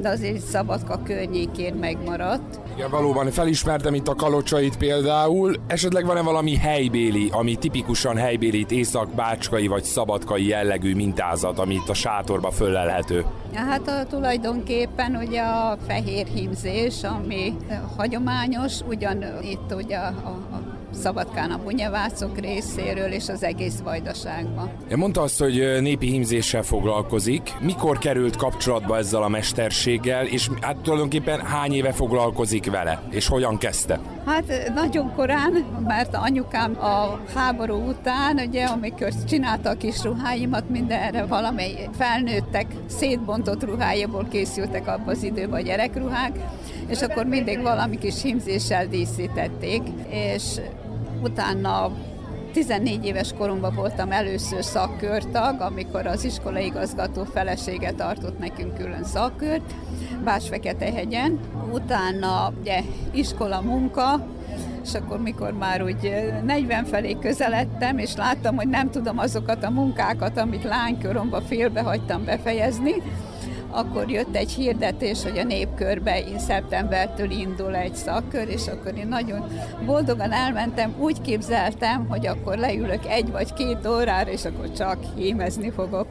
[0.00, 2.60] de azért Szabadka környékén megmaradt.
[2.76, 5.54] Igen, valóban felismertem itt a kalocsait például.
[5.66, 11.94] Esetleg van-e valami helybéli, ami tipikusan helybéli észak-bácskai vagy szabadkai jellegű mintázat, ami itt a
[11.94, 13.24] sátorba föllelhető?
[13.54, 17.56] Hát a, tulajdonképpen ugye a fehér hímzés, ami
[17.96, 24.70] hagyományos, ugyan itt ugye a, a Szabadkán a bunyevácok részéről és az egész vajdaságban.
[24.96, 27.52] Mondta azt, hogy népi hímzéssel foglalkozik.
[27.60, 33.58] Mikor került kapcsolatba ezzel a mesterséggel, és hát tulajdonképpen hány éve foglalkozik vele, és hogyan
[33.58, 34.00] kezdte?
[34.26, 41.24] Hát nagyon korán, mert anyukám a háború után, ugye, amikor csinálta a kis ruháimat, mindenre
[41.26, 46.32] valamely felnőttek, szétbontott ruhájából készültek abban az időben a gyerekruhák,
[46.88, 50.60] és akkor mindig valami kis hímzéssel díszítették, és
[51.22, 51.90] utána
[52.52, 59.74] 14 éves koromban voltam először szakkörtag, amikor az iskolai igazgató felesége tartott nekünk külön szakkört,
[60.24, 61.40] Bács-Feketehegyen.
[61.72, 62.80] Utána ugye
[63.12, 64.26] iskola munka,
[64.84, 66.12] és akkor mikor már úgy
[66.44, 72.94] 40 felé közeledtem, és láttam, hogy nem tudom azokat a munkákat, amit lánykoromban félbehagytam befejezni,
[73.70, 79.44] akkor jött egy hirdetés, hogy a népkörbe szeptembertől indul egy szakkör, és akkor én nagyon
[79.86, 85.70] boldogan elmentem, úgy képzeltem, hogy akkor leülök egy vagy két órára, és akkor csak hímezni
[85.70, 86.06] fogok.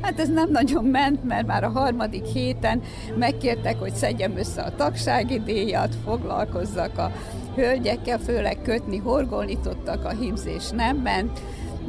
[0.00, 2.82] Hát ez nem nagyon ment, mert már a harmadik héten
[3.18, 7.12] megkértek, hogy szedjem össze a tagsági díjat, foglalkozzak a
[7.54, 11.40] hölgyekkel, főleg kötni, horgolni tudtak, a hímzés nem ment,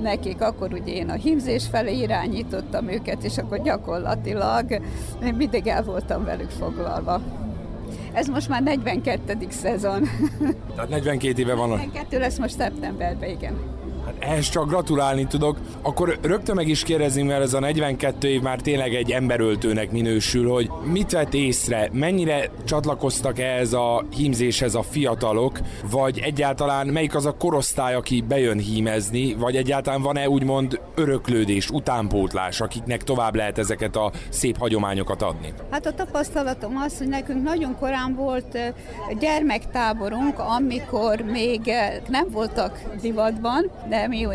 [0.01, 4.71] nekik, akkor ugye én a hímzés felé irányítottam őket, és akkor gyakorlatilag
[5.23, 7.21] én mindig el voltam velük foglalva.
[8.13, 9.37] Ez most már 42.
[9.49, 10.03] szezon.
[10.75, 11.69] Tehát 42 éve van.
[11.69, 13.53] 42 lesz most szeptemberben, igen.
[14.19, 15.57] Hát ehhez csak gratulálni tudok.
[15.81, 20.49] Akkor rögtön meg is kérdezni, mert ez a 42 év már tényleg egy emberöltőnek minősül,
[20.49, 25.59] hogy mit vett észre, mennyire csatlakoztak ehhez a hímzéshez a fiatalok,
[25.91, 32.61] vagy egyáltalán melyik az a korosztály, aki bejön hímezni, vagy egyáltalán van-e úgymond öröklődés, utánpótlás,
[32.61, 35.53] akiknek tovább lehet ezeket a szép hagyományokat adni?
[35.69, 38.57] Hát a tapasztalatom az, hogy nekünk nagyon korán volt
[39.19, 41.71] gyermektáborunk, amikor még
[42.07, 44.27] nem voltak divatban, de mi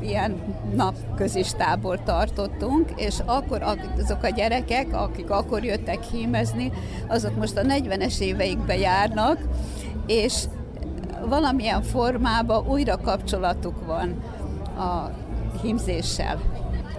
[0.00, 0.34] ilyen
[0.74, 3.62] napközis tábor tartottunk, és akkor
[3.98, 6.72] azok a gyerekek, akik akkor jöttek hímezni,
[7.08, 9.38] azok most a 40-es éveikbe járnak,
[10.06, 10.44] és
[11.28, 14.16] valamilyen formában újra kapcsolatuk van
[14.78, 15.10] a
[15.62, 16.40] hímzéssel.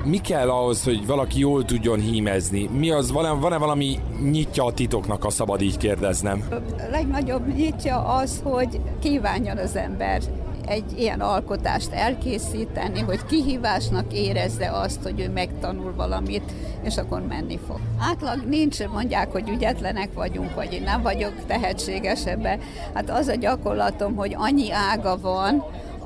[0.04, 2.70] Mi kell ahhoz, hogy valaki jól tudjon hímezni?
[2.72, 6.48] Mi az, van-e valami nyitja a titoknak, a szabad így kérdeznem?
[6.52, 6.56] A
[6.92, 10.22] legnagyobb nyitja az, hogy kívánjon az ember
[10.68, 16.52] egy ilyen alkotást elkészíteni, hogy kihívásnak érezze azt, hogy ő megtanul valamit,
[16.84, 17.80] és akkor menni fog.
[18.00, 22.60] Átlag nincs, mondják, hogy ügyetlenek vagyunk, vagy én nem vagyok tehetséges ebbe.
[22.94, 25.64] Hát az a gyakorlatom, hogy annyi ága van,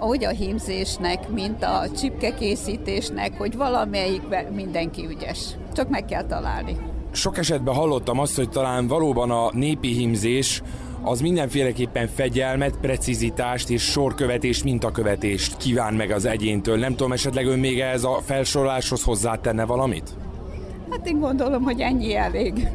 [0.09, 5.39] úgy a hímzésnek, mint a csipkekészítésnek, hogy valamelyikben mindenki ügyes.
[5.73, 6.77] Csak meg kell találni.
[7.11, 10.61] Sok esetben hallottam azt, hogy talán valóban a népi hímzés
[11.01, 16.77] az mindenféleképpen fegyelmet, precizitást és sorkövetést, mintakövetést kíván meg az egyéntől.
[16.77, 20.09] Nem tudom, esetleg ön még ez a felsoroláshoz hozzátenne valamit?
[20.89, 22.67] Hát én gondolom, hogy ennyi elég.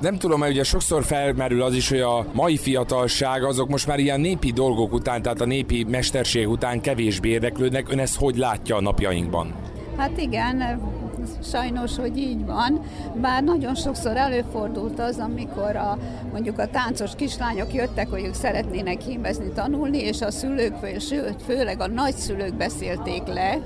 [0.00, 3.98] Nem tudom, mert ugye sokszor felmerül az is, hogy a mai fiatalság azok most már
[3.98, 7.92] ilyen népi dolgok után, tehát a népi mesterség után kevésbé érdeklődnek.
[7.92, 9.54] Ön ezt hogy látja a napjainkban?
[9.96, 10.80] Hát igen,
[11.42, 12.80] sajnos, hogy így van,
[13.14, 15.98] bár nagyon sokszor előfordult az, amikor a,
[16.32, 21.80] mondjuk a táncos kislányok jöttek, hogy ők szeretnének hímezni, tanulni, és a szülők, sőt, főleg
[21.80, 23.60] a nagyszülők beszélték le,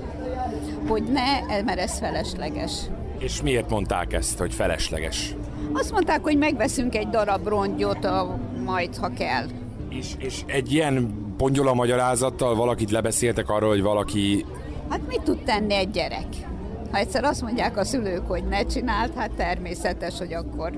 [0.87, 2.71] hogy ne, mert ez felesleges.
[3.17, 5.35] És miért mondták ezt, hogy felesleges?
[5.73, 9.45] Azt mondták, hogy megveszünk egy darab rongyot, a, majd, ha kell.
[9.89, 14.45] És, és egy ilyen pongyola magyarázattal valakit lebeszéltek arról, hogy valaki...
[14.89, 16.25] Hát mit tud tenni egy gyerek?
[16.91, 20.71] Ha egyszer azt mondják a szülők, hogy ne csináld, hát természetes, hogy akkor.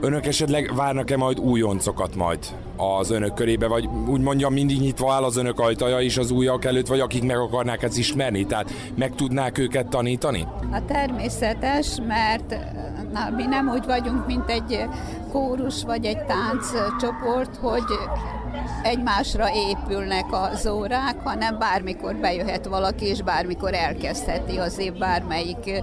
[0.00, 2.38] Önök esetleg várnak-e majd újoncokat majd
[2.76, 6.64] az önök körébe, vagy úgy mondjam, mindig nyitva áll az önök ajtaja is az újak
[6.64, 10.46] előtt, vagy akik meg akarnák ezt ismerni, tehát meg tudnák őket tanítani?
[10.72, 12.56] A természetes, mert
[13.12, 14.84] na, mi nem úgy vagyunk, mint egy
[15.32, 17.84] kórus vagy egy tánccsoport, hogy
[18.82, 25.82] egymásra épülnek az órák, hanem bármikor bejöhet valaki, és bármikor elkezdheti az év bármelyik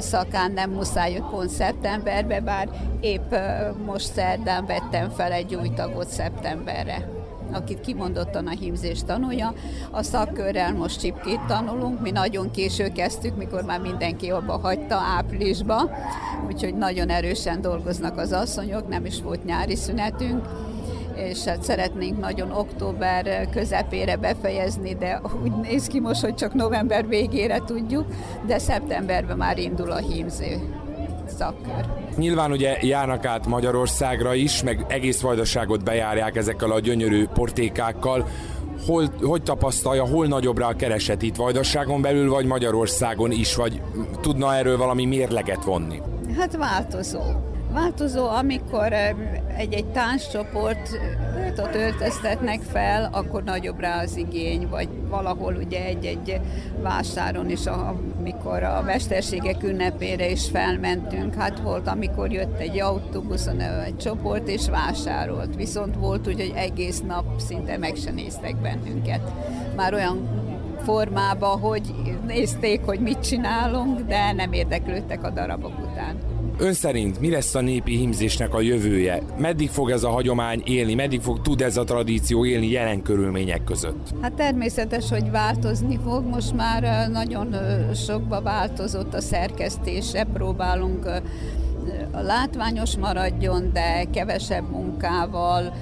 [0.00, 2.68] szakán nem muszáj, pont szeptemberbe, bár
[3.00, 3.34] épp
[3.86, 9.54] most szerdán vettem fel egy új tagot szeptemberre akit kimondottan a hímzés tanulja.
[9.90, 15.90] A szakkörrel most csipkét tanulunk, mi nagyon késő kezdtük, mikor már mindenki abba hagyta áprilisba,
[16.46, 20.46] úgyhogy nagyon erősen dolgoznak az asszonyok, nem is volt nyári szünetünk,
[21.16, 27.08] és hát szeretnénk nagyon október közepére befejezni, de úgy néz ki most, hogy csak november
[27.08, 28.04] végére tudjuk,
[28.46, 30.60] de szeptemberben már indul a hímző
[31.38, 31.84] szakkör.
[32.16, 38.28] Nyilván ugye járnak át Magyarországra is, meg egész vajdaságot bejárják ezekkel a gyönyörű portékákkal.
[38.86, 43.80] Hol, hogy tapasztalja, hol nagyobb rá a kereset itt Vajdaságon belül, vagy Magyarországon is, vagy
[44.20, 46.00] tudna erről valami mérleget vonni?
[46.38, 47.20] Hát változó
[47.74, 48.92] változó, amikor
[49.56, 56.40] egy-egy táncscsoportot öltöztetnek fel, akkor nagyobb rá az igény, vagy valahol ugye egy-egy
[56.82, 63.96] vásáron is, amikor a mesterségek ünnepére is felmentünk, hát volt, amikor jött egy autóbuszon egy
[63.96, 69.32] csoport és vásárolt, viszont volt úgy, hogy egész nap szinte meg se néztek bennünket.
[69.76, 70.42] Már olyan
[70.82, 71.94] formába, hogy
[72.26, 76.33] nézték, hogy mit csinálunk, de nem érdeklődtek a darabok után.
[76.58, 79.22] Ön szerint mi lesz a népi himzésnek a jövője?
[79.38, 80.94] Meddig fog ez a hagyomány élni?
[80.94, 84.14] Meddig fog tud ez a tradíció élni jelen körülmények között?
[84.20, 86.24] Hát természetes, hogy változni fog.
[86.24, 87.56] Most már nagyon
[87.94, 90.24] sokba változott a szerkesztése.
[90.32, 91.06] Próbálunk
[92.12, 95.74] a látványos maradjon, de kevesebb munkával,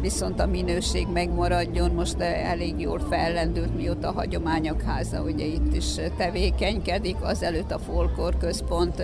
[0.00, 1.90] viszont a minőség megmaradjon.
[1.90, 8.36] Most elég jól fellendült, mióta a Hagyományok Háza ugye itt is tevékenykedik, azelőtt a Folkor
[8.36, 9.02] Központ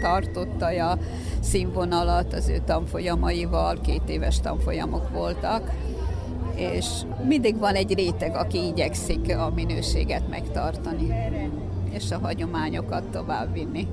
[0.00, 0.98] tartotta a
[1.40, 5.70] színvonalat az ő tanfolyamaival, két éves tanfolyamok voltak,
[6.54, 6.86] és
[7.26, 11.14] mindig van egy réteg, aki igyekszik a minőséget megtartani,
[11.90, 13.88] és a hagyományokat továbbvinni.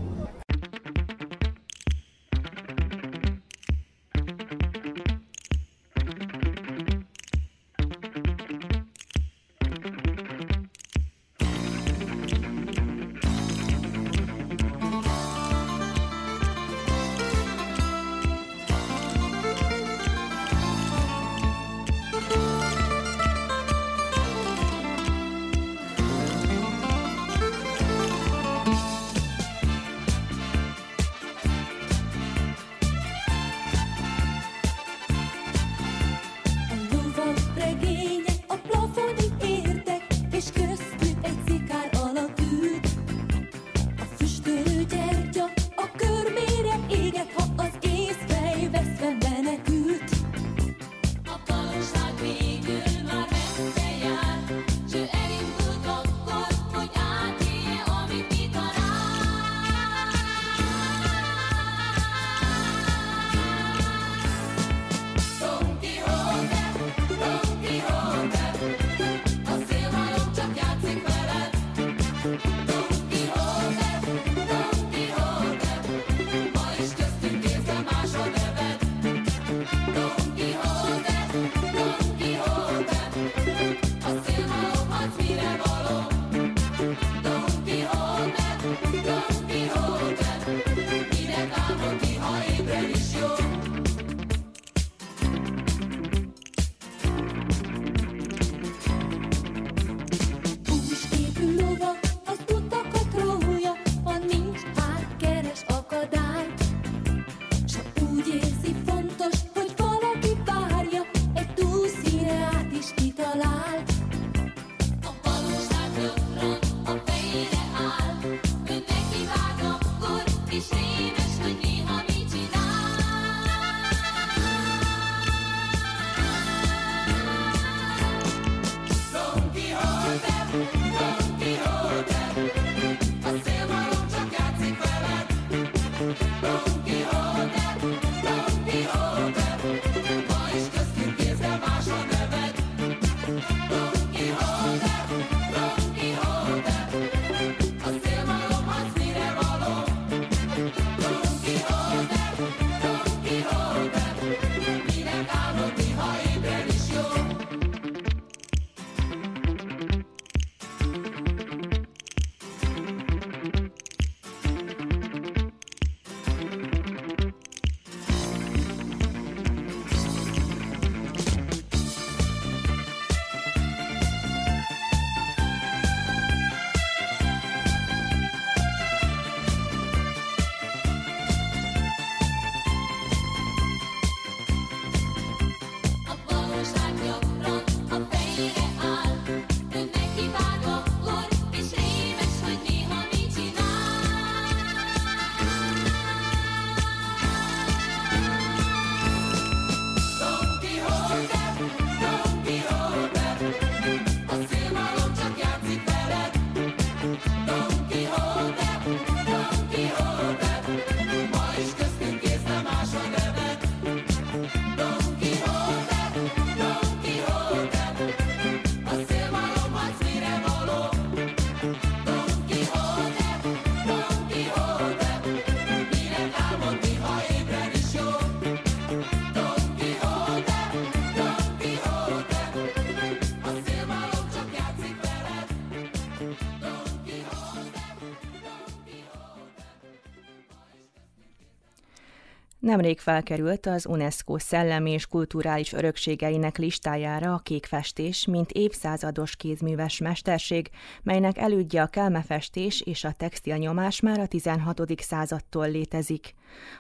[242.76, 250.70] Nemrég felkerült az UNESCO szellemi és kulturális örökségeinek listájára a kékfestés, mint évszázados kézműves mesterség,
[251.04, 254.82] melynek elődje a kelmefestés és a textilnyomás már a 16.
[254.98, 256.34] századtól létezik.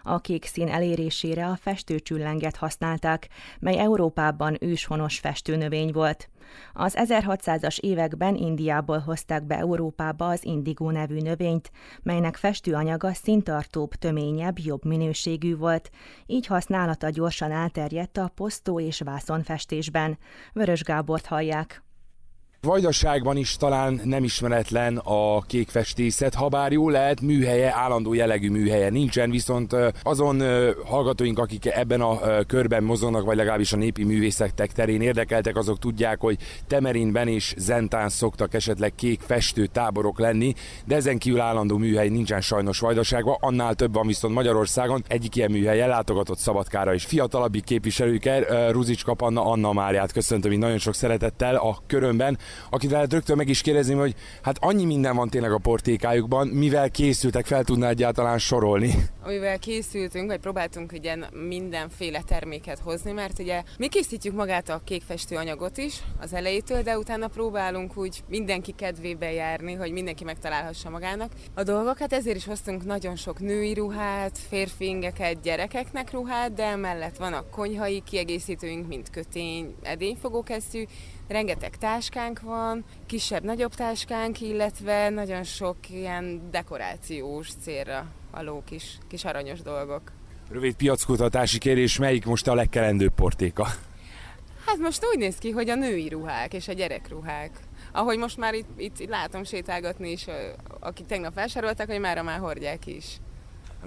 [0.03, 3.27] A kék szín elérésére a festőcsüllenget használták,
[3.59, 6.29] mely Európában őshonos festőnövény volt.
[6.73, 11.71] Az 1600-as években Indiából hozták be Európába az indigó nevű növényt,
[12.03, 15.89] melynek festőanyaga szintartóbb, töményebb, jobb minőségű volt,
[16.25, 20.17] így használata gyorsan elterjedt a posztó és vászonfestésben.
[20.53, 21.84] Vörös Gábort hallják.
[22.65, 28.89] Vajdaságban is talán nem ismeretlen a kékfestészet, ha bár jó lehet, műhelye, állandó jellegű műhelye
[28.89, 30.43] nincsen, viszont azon
[30.85, 36.19] hallgatóink, akik ebben a körben mozognak, vagy legalábbis a népi művészetek terén érdekeltek, azok tudják,
[36.19, 36.37] hogy
[36.67, 40.53] Temerinben és Zentán szoktak esetleg kék festő táborok lenni,
[40.85, 45.03] de ezen kívül állandó műhely nincsen sajnos Vajdaságban, annál több van viszont Magyarországon.
[45.07, 50.77] Egyik ilyen műhely ellátogatott Szabadkára és fiatalabbik képviselőkkel, Ruzicska Panna Anna Máriát köszöntöm így nagyon
[50.77, 52.37] sok szeretettel a körömben
[52.69, 56.89] akit lehet rögtön meg is kérdezni, hogy hát annyi minden van tényleg a portékájukban, mivel
[56.89, 58.93] készültek, fel tudná egyáltalán sorolni?
[59.23, 61.15] Amivel készültünk, vagy próbáltunk ugye
[61.47, 66.97] mindenféle terméket hozni, mert ugye mi készítjük magát a kékfestő anyagot is az elejétől, de
[66.97, 72.85] utána próbálunk úgy mindenki kedvébe járni, hogy mindenki megtalálhassa magának a dolgokat, ezért is hoztunk
[72.85, 79.09] nagyon sok női ruhát, férfi ingeket, gyerekeknek ruhát, de emellett van a konyhai kiegészítőink, mint
[79.09, 80.83] kötény, edényfogókesztyű,
[81.27, 89.61] rengeteg táskánk van, kisebb-nagyobb táskánk, illetve nagyon sok ilyen dekorációs célra való kis, kis aranyos
[89.61, 90.11] dolgok.
[90.49, 93.67] Rövid piackutatási kérés, melyik most a legkelendőbb portéka?
[94.65, 97.51] Hát most úgy néz ki, hogy a női ruhák és a gyerekruhák.
[97.91, 100.25] Ahogy most már itt, itt látom sétálgatni is,
[100.79, 103.05] akik tegnap vásároltak, hogy mára már hordják is.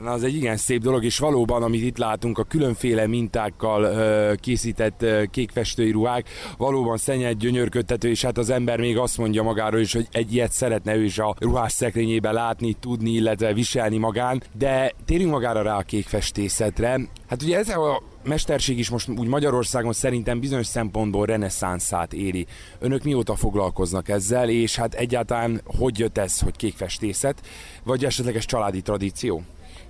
[0.04, 5.02] Az egy igen szép dolog, és valóban, amit itt látunk, a különféle mintákkal ö, készített
[5.02, 9.92] ö, kékfestői ruhák, valóban szennyed, gyönyörködtető, és hát az ember még azt mondja magáról is,
[9.92, 14.92] hogy egy ilyet szeretne ő is a ruhás szekrényében látni, tudni, illetve viselni magán, de
[15.04, 17.00] térjünk magára rá a kékfestészetre.
[17.28, 22.46] Hát ugye ez a mesterség is most úgy Magyarországon szerintem bizonyos szempontból reneszánszát éri.
[22.78, 27.46] Önök mióta foglalkoznak ezzel, és hát egyáltalán hogy jött ez, hogy kékfestészet,
[27.84, 29.42] vagy esetleges családi tradíció?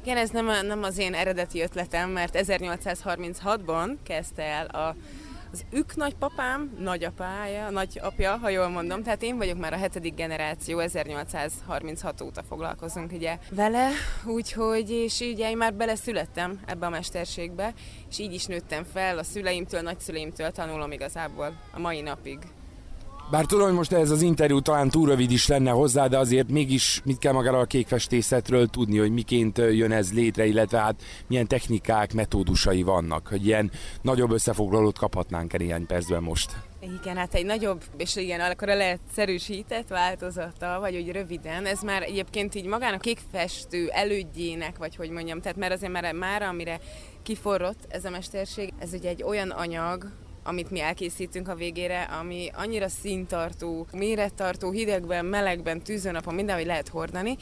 [0.03, 4.97] Igen, ez nem, nem az én eredeti ötletem, mert 1836-ban kezdte el a
[5.53, 10.79] az ők nagypapám, nagyapája, nagyapja, ha jól mondom, tehát én vagyok már a hetedik generáció,
[10.79, 13.89] 1836 óta foglalkozunk ugye vele,
[14.27, 17.73] úgyhogy, és így én már beleszülettem ebbe a mesterségbe,
[18.11, 22.39] és így is nőttem fel, a szüleimtől, nagyszüleimtől tanulom igazából a mai napig.
[23.31, 26.51] Bár tudom, hogy most ez az interjú talán túl rövid is lenne hozzá, de azért
[26.51, 31.47] mégis mit kell magára a kékfestészetről tudni, hogy miként jön ez létre, illetve hát milyen
[31.47, 33.71] technikák, metódusai vannak, hogy ilyen
[34.03, 36.57] nagyobb összefoglalót kaphatnánk el ilyen percben most.
[36.81, 42.03] Igen, hát egy nagyobb, és igen, akkor a leegyszerűsített változata, vagy úgy röviden, ez már
[42.03, 46.81] egyébként így magának kékfestő elődjének, vagy hogy mondjam, tehát mert azért már, már amire
[47.23, 50.07] kiforrott ez a mesterség, ez ugye egy olyan anyag,
[50.43, 57.37] amit mi elkészítünk a végére, ami annyira színtartó, mérettartó, hidegben, melegben, tűzőnapon, mindenhogy lehet hordani,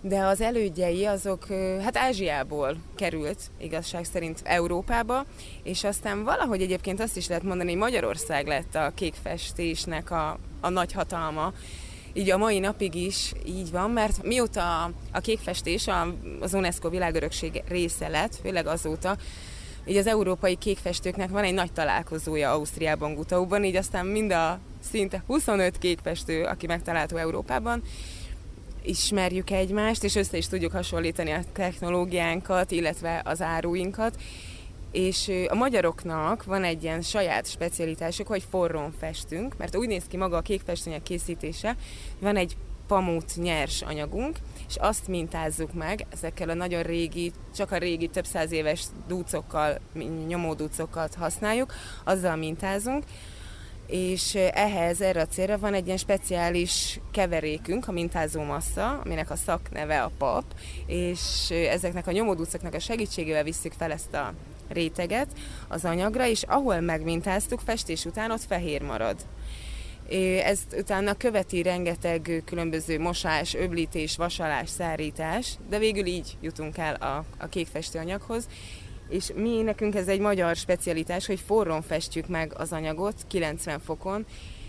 [0.00, 1.46] de az elődjei azok
[1.82, 5.24] hát Ázsiából került igazság szerint Európába,
[5.62, 10.68] és aztán valahogy egyébként azt is lehet mondani, hogy Magyarország lett a kékfestésnek a, a
[10.68, 11.52] nagy hatalma,
[12.12, 15.86] így a mai napig is így van, mert mióta a kékfestés
[16.40, 19.16] az UNESCO világörökség része lett, főleg azóta,
[19.88, 24.58] így az európai kékfestőknek van egy nagy találkozója Ausztriában, Gutauban, így aztán mind a
[24.90, 27.82] szinte 25 kékfestő, aki megtalálható Európában,
[28.82, 34.16] ismerjük egymást, és össze is tudjuk hasonlítani a technológiánkat, illetve az áruinkat.
[34.92, 40.16] És a magyaroknak van egy ilyen saját specialitásuk, hogy forrón festünk, mert úgy néz ki
[40.16, 41.76] maga a kékfestőnyek készítése,
[42.20, 44.36] van egy pamut nyers anyagunk,
[44.68, 49.78] és azt mintázzuk meg ezekkel a nagyon régi, csak a régi több száz éves dúcokkal,
[50.26, 51.72] nyomódúcokat használjuk,
[52.04, 53.04] azzal mintázunk,
[53.86, 59.36] és ehhez, erre a célra van egy ilyen speciális keverékünk, a mintázó massza, aminek a
[59.36, 60.44] szakneve a pap,
[60.86, 64.34] és ezeknek a nyomódúcoknak a segítségével visszük fel ezt a
[64.68, 65.28] réteget
[65.68, 69.16] az anyagra, és ahol megmintáztuk, festés után ott fehér marad.
[70.44, 77.24] Ezt utána követi rengeteg különböző mosás, öblítés, vasalás, szárítás, de végül így jutunk el a,
[77.38, 78.48] a kékfestő anyaghoz.
[79.08, 84.26] És mi nekünk ez egy magyar specialitás, hogy forrón festjük meg az anyagot 90 fokon,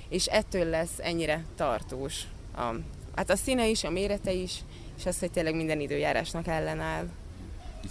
[0.09, 2.23] és ettől lesz ennyire tartós.
[2.55, 2.75] A,
[3.15, 4.53] hát a színe is, a mérete is,
[4.97, 7.07] és az, hogy tényleg minden időjárásnak ellenáll.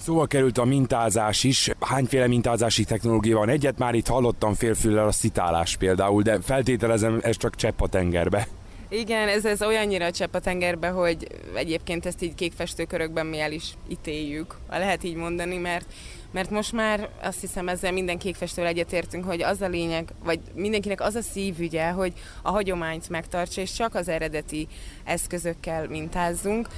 [0.03, 1.71] Szóval került a mintázás is.
[1.81, 3.49] Hányféle mintázási technológia van?
[3.49, 8.49] Egyet már itt hallottam félfüllel a szitálás például, de feltételezem ez csak csepp a tengerbe.
[8.91, 13.75] Igen, ez, ez olyannyira csepp a tengerbe, hogy egyébként ezt így kékfestőkörökben mi el is
[13.89, 15.87] ítéljük, ha lehet így mondani, mert
[16.31, 21.01] mert most már azt hiszem ezzel minden kékfestővel egyetértünk, hogy az a lényeg, vagy mindenkinek
[21.01, 22.13] az a szívügye, hogy
[22.43, 24.69] a hagyományt megtartsa, és csak az eredeti
[25.05, 26.69] eszközökkel mintázzunk.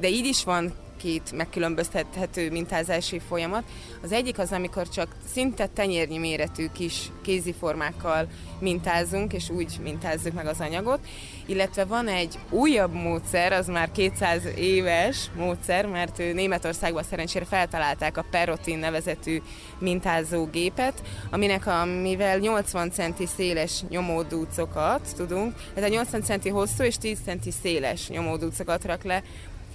[0.00, 0.72] De így is van
[1.04, 3.62] két megkülönböztethető mintázási folyamat.
[4.02, 8.28] Az egyik az, amikor csak szinte tenyérnyi méretű kis kéziformákkal
[8.58, 10.98] mintázunk, és úgy mintázzuk meg az anyagot,
[11.46, 18.24] illetve van egy újabb módszer, az már 200 éves módszer, mert Németországban szerencsére feltalálták a
[18.30, 19.42] Perotin nevezetű
[19.78, 27.18] mintázógépet, aminek amivel 80 centi széles nyomódúcokat tudunk, ez a 80 centi hosszú és 10
[27.24, 29.22] centi széles nyomódúcokat rak le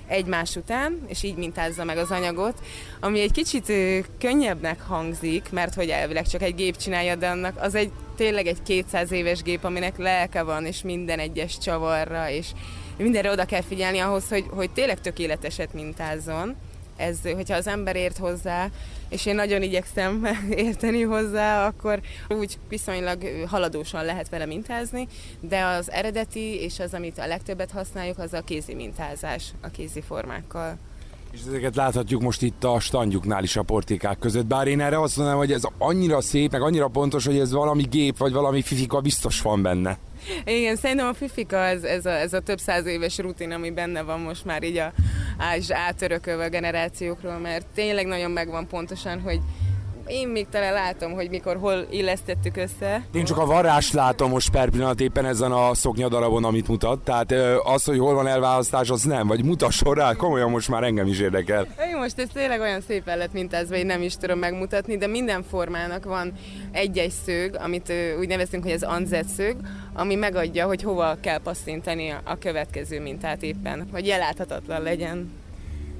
[0.09, 2.59] egymás után, és így mintázza meg az anyagot,
[2.99, 3.71] ami egy kicsit
[4.19, 8.63] könnyebbnek hangzik, mert hogy elvileg csak egy gép csinálja, de annak az egy tényleg egy
[8.63, 12.47] 200 éves gép, aminek lelke van, és minden egyes csavarra, és
[12.97, 16.55] mindenre oda kell figyelni ahhoz, hogy, hogy tényleg tökéleteset mintázzon.
[16.99, 18.69] Ez, hogyha az ember ért hozzá,
[19.09, 25.07] és én nagyon igyekszem érteni hozzá, akkor úgy viszonylag haladósan lehet vele mintázni,
[25.39, 30.01] de az eredeti és az, amit a legtöbbet használjuk, az a kézi mintázás a kézi
[30.01, 30.77] formákkal.
[31.31, 35.15] És ezeket láthatjuk most itt a standjuknál is a portékák között, bár én erre azt
[35.15, 38.99] mondanám, hogy ez annyira szép, meg annyira pontos, hogy ez valami gép, vagy valami fifika
[38.99, 39.97] biztos van benne.
[40.45, 44.01] Igen, szerintem a fifika ez, ez, a, ez a több száz éves rutin, ami benne
[44.01, 44.93] van most már így a,
[45.71, 49.39] átörökölve a generációkról, mert tényleg nagyon megvan pontosan, hogy
[50.09, 53.05] én még talán látom, hogy mikor hol illesztettük össze.
[53.13, 57.03] Én csak a varrást látom most per pillanat éppen ezen a szoknyadarabon, amit mutat.
[57.03, 57.31] Tehát
[57.63, 59.27] az, hogy hol van elválasztás, az nem.
[59.27, 61.67] Vagy mutasson rá, komolyan most már engem is érdekel.
[61.91, 65.43] Én most ez tényleg olyan szépen lett mintázva, hogy nem is tudom megmutatni, de minden
[65.49, 66.33] formának van
[66.71, 69.55] egy-egy szög, amit úgy nevezünk, hogy az anzet szög,
[69.93, 75.31] ami megadja, hogy hova kell passzintani a következő mintát éppen, hogy jeláthatatlan legyen.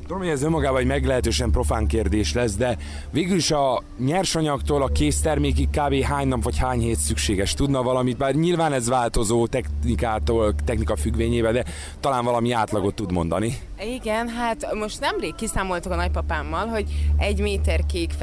[0.10, 2.78] Tudom, hogy ez önmagában egy meglehetősen profán kérdés lesz, de
[3.12, 6.02] végül is a nyersanyagtól a késztermékig kb.
[6.04, 7.54] hány nap vagy hány hét szükséges?
[7.54, 8.18] Tudna valamit?
[8.18, 11.66] Bár nyilván ez változó technikától, technika függvényében, de
[12.00, 13.54] talán valami átlagot tud mondani.
[13.80, 16.86] Igen, hát most nemrég kiszámoltuk a nagypapámmal, hogy
[17.18, 18.14] egy méter kék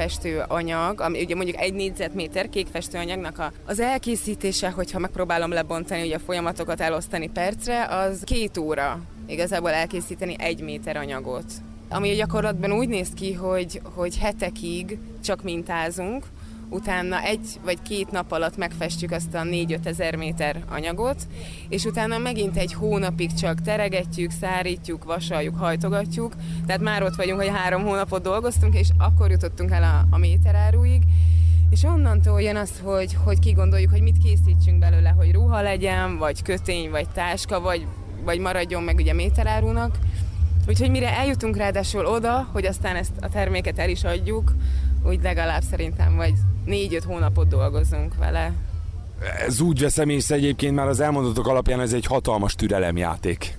[0.47, 6.15] anyag, ami ugye mondjuk egy négyzetméter kék anyagnak a, az elkészítése, hogyha megpróbálom lebontani, ugye
[6.15, 11.45] a folyamatokat elosztani percre, az két óra igazából elkészíteni egy méter anyagot
[11.89, 16.25] ami gyakorlatban úgy néz ki, hogy, hogy hetekig csak mintázunk,
[16.69, 21.27] utána egy vagy két nap alatt megfestjük azt a 4-5 ezer méter anyagot,
[21.69, 26.33] és utána megint egy hónapig csak teregetjük, szárítjuk, vasaljuk, hajtogatjuk,
[26.65, 31.01] tehát már ott vagyunk, hogy három hónapot dolgoztunk, és akkor jutottunk el a, a méteráruig,
[31.69, 36.41] és onnantól jön az, hogy, hogy kigondoljuk, hogy mit készítsünk belőle, hogy ruha legyen, vagy
[36.41, 37.87] kötény, vagy táska, vagy,
[38.25, 39.97] vagy maradjon meg ugye méterárunak,
[40.67, 44.53] Úgyhogy mire eljutunk ráadásul oda, hogy aztán ezt a terméket el is adjuk,
[45.05, 46.33] úgy legalább szerintem vagy
[46.65, 48.53] négy-öt hónapot dolgozunk vele.
[49.47, 53.57] Ez úgy veszem észre egyébként már az elmondatok alapján ez egy hatalmas türelemjáték.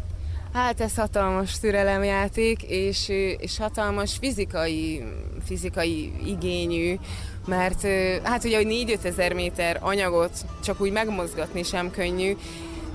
[0.52, 5.04] Hát ez hatalmas türelemjáték, és, és hatalmas fizikai,
[5.44, 6.98] fizikai igényű,
[7.46, 7.86] mert
[8.22, 10.32] hát ugye, hogy 4-5 ezer méter anyagot
[10.64, 12.36] csak úgy megmozgatni sem könnyű,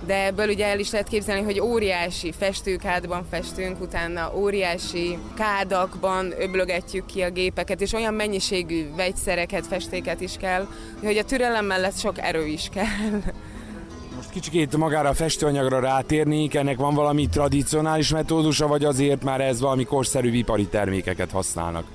[0.05, 7.05] de ebből ugye el is lehet képzelni, hogy óriási festőkádban festünk, utána óriási kádakban öblögetjük
[7.05, 10.67] ki a gépeket, és olyan mennyiségű vegyszereket, festéket is kell,
[11.03, 13.21] hogy a türelem mellett sok erő is kell.
[14.15, 19.59] Most kicsikét magára a festőanyagra rátérnék, ennek van valami tradicionális metódusa, vagy azért már ez
[19.59, 21.85] valami korszerű ipari termékeket használnak?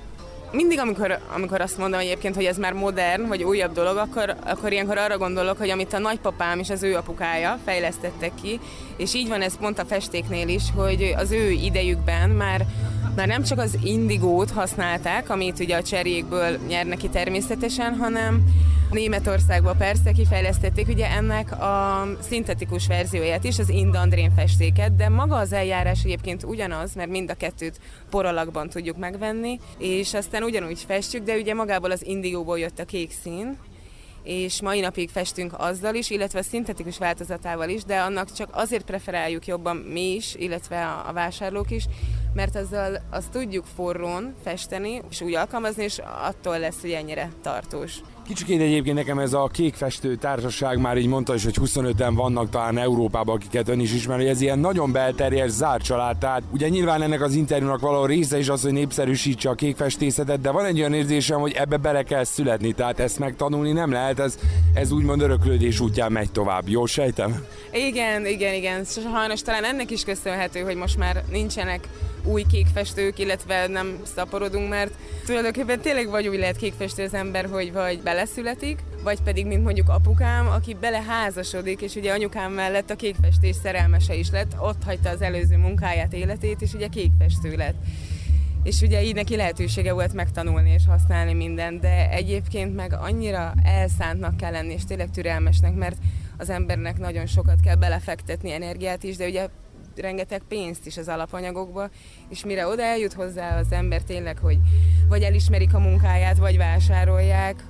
[0.51, 4.71] Mindig, amikor, amikor azt mondom egyébként, hogy ez már modern, vagy újabb dolog, akkor, akkor
[4.71, 8.59] ilyenkor arra gondolok, hogy amit a nagypapám és az ő apukája fejlesztettek ki,
[8.97, 12.65] és így van ez pont a festéknél is, hogy az ő idejükben már
[13.15, 18.43] már nem csak az indigót használták, amit ugye a cserékből nyernek ki természetesen, hanem
[18.91, 25.53] Németországban persze kifejlesztették ugye ennek a szintetikus verzióját is, az indandrén festéket, de maga az
[25.53, 27.79] eljárás egyébként ugyanaz, mert mind a kettőt
[28.09, 33.11] poralakban tudjuk megvenni, és aztán ugyanúgy festjük, de ugye magából az indigóból jött a kék
[33.23, 33.57] szín,
[34.23, 39.47] és mai napig festünk azzal is, illetve szintetikus változatával is, de annak csak azért preferáljuk
[39.47, 41.85] jobban mi is, illetve a, a vásárlók is,
[42.33, 48.01] mert azzal azt tudjuk forrón festeni, és úgy alkalmazni, és attól lesz, hogy ennyire tartós.
[48.29, 52.77] Kicsikét egyébként nekem ez a kékfestő társaság már így mondta is, hogy 25-en vannak talán
[52.77, 56.17] Európában, akiket ön is ismer, hogy ez ilyen nagyon belterjes, zárt család.
[56.17, 60.51] Tehát ugye nyilván ennek az interjúnak való része is az, hogy népszerűsítse a kékfestészetet, de
[60.51, 64.37] van egy olyan érzésem, hogy ebbe bele kell születni, tehát ezt megtanulni nem lehet, ez,
[64.73, 66.67] ez úgymond öröklődés útján megy tovább.
[66.67, 67.45] Jó sejtem?
[67.71, 68.83] Igen, igen, igen.
[68.83, 71.87] Sajnos talán ennek is köszönhető, hogy most már nincsenek
[72.23, 74.91] új kékfestők, illetve nem szaporodunk, mert
[75.25, 79.89] tulajdonképpen tényleg vagy úgy lehet kékfestő az ember, hogy vagy beleszületik, vagy pedig, mint mondjuk
[79.89, 85.21] apukám, aki beleházasodik, és ugye anyukám mellett a kékfestés szerelmese is lett, ott hagyta az
[85.21, 87.75] előző munkáját, életét, és ugye kékfestő lett.
[88.63, 94.37] És ugye így neki lehetősége volt megtanulni és használni mindent, de egyébként meg annyira elszántnak
[94.37, 95.97] kell lenni, és tényleg türelmesnek, mert
[96.37, 99.47] az embernek nagyon sokat kell belefektetni energiát is, de ugye
[99.99, 101.89] rengeteg pénzt is az alapanyagokba,
[102.29, 104.57] és mire oda eljut hozzá az ember tényleg, hogy
[105.07, 107.63] vagy elismerik a munkáját, vagy vásárolják,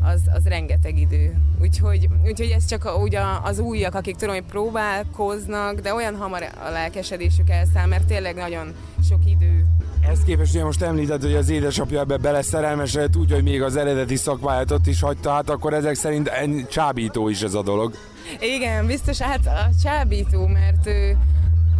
[0.00, 1.36] az, az rengeteg idő.
[1.60, 6.42] Úgyhogy, úgyhogy ez csak a, ugye az újak, akik tudom, hogy próbálkoznak, de olyan hamar
[6.66, 8.74] a lelkesedésük elszáll, mert tényleg nagyon
[9.08, 9.66] sok idő.
[10.10, 14.16] Ezt képest ugye most említett, hogy az édesapja ebbe beleszerelmesedett úgy, hogy még az eredeti
[14.16, 16.30] szakmáját ott is hagyta, hát akkor ezek szerint
[16.68, 17.94] csábító is ez a dolog.
[18.40, 21.16] Igen, biztos, hát a csábító, mert ő,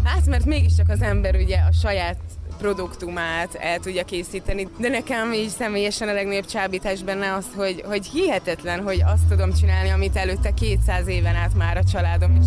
[0.07, 2.17] Hát, mert mégiscsak az ember ugye a saját
[2.59, 4.69] produktumát el tudja készíteni.
[4.79, 9.53] De nekem így személyesen a legnagyobb csábítás benne az, hogy, hogy hihetetlen, hogy azt tudom
[9.53, 12.47] csinálni, amit előtte 200 éven át már a családom is.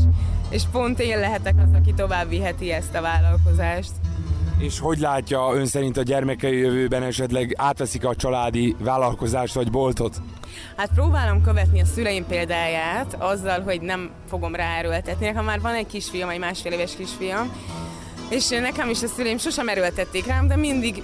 [0.50, 3.92] És pont én lehetek az, aki tovább viheti ezt a vállalkozást.
[4.60, 10.22] És hogy látja ön szerint a gyermekei jövőben esetleg átveszik a családi vállalkozást vagy boltot?
[10.76, 15.26] Hát próbálom követni a szüleim példáját azzal, hogy nem fogom ráerőltetni.
[15.26, 17.52] Nekem már van egy kisfiam, egy másfél éves kisfiam,
[18.30, 21.04] és nekem is a szüleim sosem erőltették rám, de mindig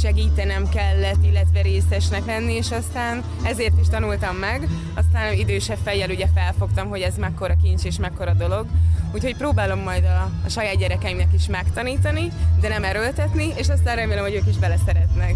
[0.00, 4.68] segítenem kellett, illetve részesnek lenni, és aztán ezért is tanultam meg.
[4.94, 8.66] Aztán idősebb fejjel ugye felfogtam, hogy ez mekkora kincs és mekkora dolog.
[9.14, 14.22] Úgyhogy próbálom majd a, a saját gyerekeimnek is megtanítani, de nem erőltetni, és aztán remélem,
[14.22, 15.34] hogy ők is beleszeretnek.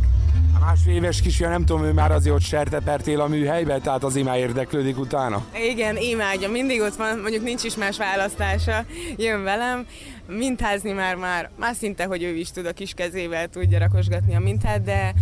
[0.56, 4.14] A másfél éves kisfiam, nem tudom, ő már azért ott sertepertél a műhelybe, tehát az
[4.14, 5.44] már érdeklődik utána?
[5.70, 8.84] Igen, imádja, mindig ott van, mondjuk nincs is más választása,
[9.16, 9.86] jön velem,
[10.26, 14.40] mintázni már, már, már szinte, hogy ő is tud a kis kezével tudja rakosgatni a
[14.40, 15.14] mintát, de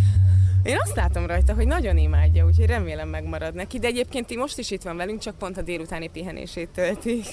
[0.63, 4.71] én azt látom rajta, hogy nagyon imádja, úgyhogy remélem megmarad neki, de egyébként most is
[4.71, 7.27] itt van velünk, csak pont a délutáni pihenését töltik.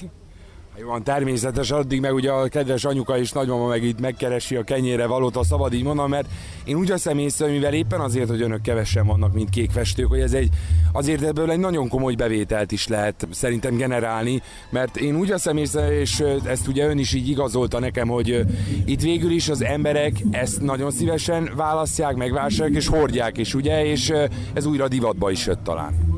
[0.78, 4.62] Jó van, természetes, addig meg ugye a kedves anyuka és nagymama meg itt megkeresi a
[4.62, 6.28] kenyére valót, a szabad így mondom, mert
[6.64, 10.32] én úgy veszem észre, mivel éppen azért, hogy önök kevesen vannak, mint kékfestők, hogy ez
[10.32, 10.48] egy,
[10.92, 16.00] azért ebből egy nagyon komoly bevételt is lehet szerintem generálni, mert én úgy veszem észre,
[16.00, 18.44] és ezt ugye ön is így igazolta nekem, hogy
[18.84, 24.12] itt végül is az emberek ezt nagyon szívesen választják, megvásárolják és hordják is, ugye, és
[24.52, 26.10] ez újra divatba is jött talán.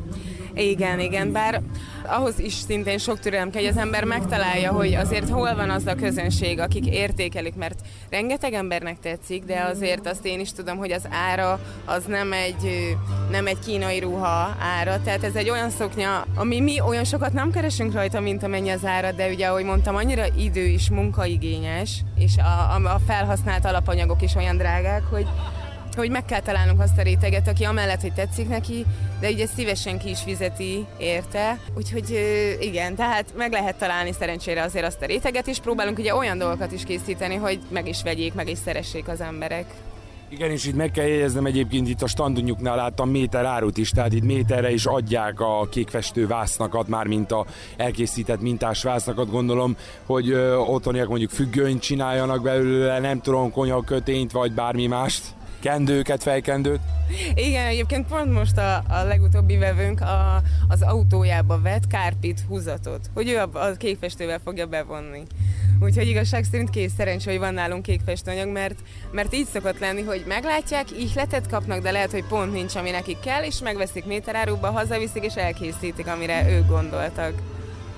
[0.55, 1.61] Igen, igen, bár
[2.05, 5.85] ahhoz is szintén sok türelem kell, hogy az ember megtalálja, hogy azért hol van az
[5.85, 7.79] a közönség, akik értékelik, mert
[8.09, 12.95] rengeteg embernek tetszik, de azért azt én is tudom, hogy az ára az nem egy,
[13.31, 17.51] nem egy kínai ruha ára, tehát ez egy olyan szoknya, ami mi olyan sokat nem
[17.51, 22.37] keresünk rajta, mint amennyi az ára, de ugye, ahogy mondtam, annyira idő is munkaigényes, és
[22.37, 25.27] a, a felhasznált alapanyagok is olyan drágák, hogy
[25.95, 28.85] hogy meg kell találnunk azt a réteget, aki amellett, hogy tetszik neki,
[29.19, 31.59] de ugye szívesen ki is fizeti érte.
[31.77, 32.19] Úgyhogy
[32.59, 36.71] igen, tehát meg lehet találni szerencsére azért azt a réteget, és próbálunk ugye olyan dolgokat
[36.71, 39.65] is készíteni, hogy meg is vegyék, meg is szeressék az emberek.
[40.33, 44.13] Igen, és itt meg kell jegyeznem egyébként itt a standunknál láttam méter árut is, tehát
[44.13, 47.45] itt méterre is adják a kékfestő vásznakat, már mint a
[47.77, 49.75] elkészített mintás vásznakat, gondolom,
[50.05, 55.23] hogy ö, otthoniak mondjuk függönyt csináljanak belőle, nem tudom, konyhakötényt vagy bármi mást
[55.63, 56.79] kendőket, fejkendőt?
[57.33, 63.29] Igen, egyébként pont most a, a legutóbbi vevőnk a, az autójába vett kárpit húzatot, hogy
[63.29, 65.23] ő a, a kékfestővel fogja bevonni.
[65.79, 68.79] Úgyhogy igazság szerint kész szerencsé, hogy van nálunk kékfestőanyag, mert,
[69.11, 73.19] mert így szokott lenni, hogy meglátják, ihletet kapnak, de lehet, hogy pont nincs, ami nekik
[73.19, 77.33] kell, és megveszik méteráruba, hazaviszik és elkészítik, amire ők gondoltak.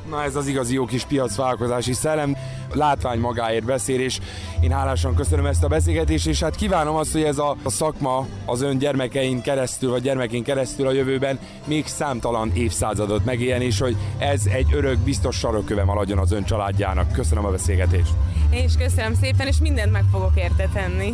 [0.09, 2.35] Na ez az igazi jó kis piacvállalkozási szellem,
[2.73, 4.19] látvány magáért beszél, és
[4.61, 8.61] én hálásan köszönöm ezt a beszélgetést, és hát kívánom azt, hogy ez a, szakma az
[8.61, 14.45] ön gyermekein keresztül, vagy gyermekén keresztül a jövőben még számtalan évszázadot megéljen, és hogy ez
[14.45, 17.11] egy örök, biztos sarokköve maradjon az ön családjának.
[17.11, 18.13] Köszönöm a beszélgetést.
[18.49, 21.13] Én is köszönöm szépen, és mindent meg fogok érte tenni.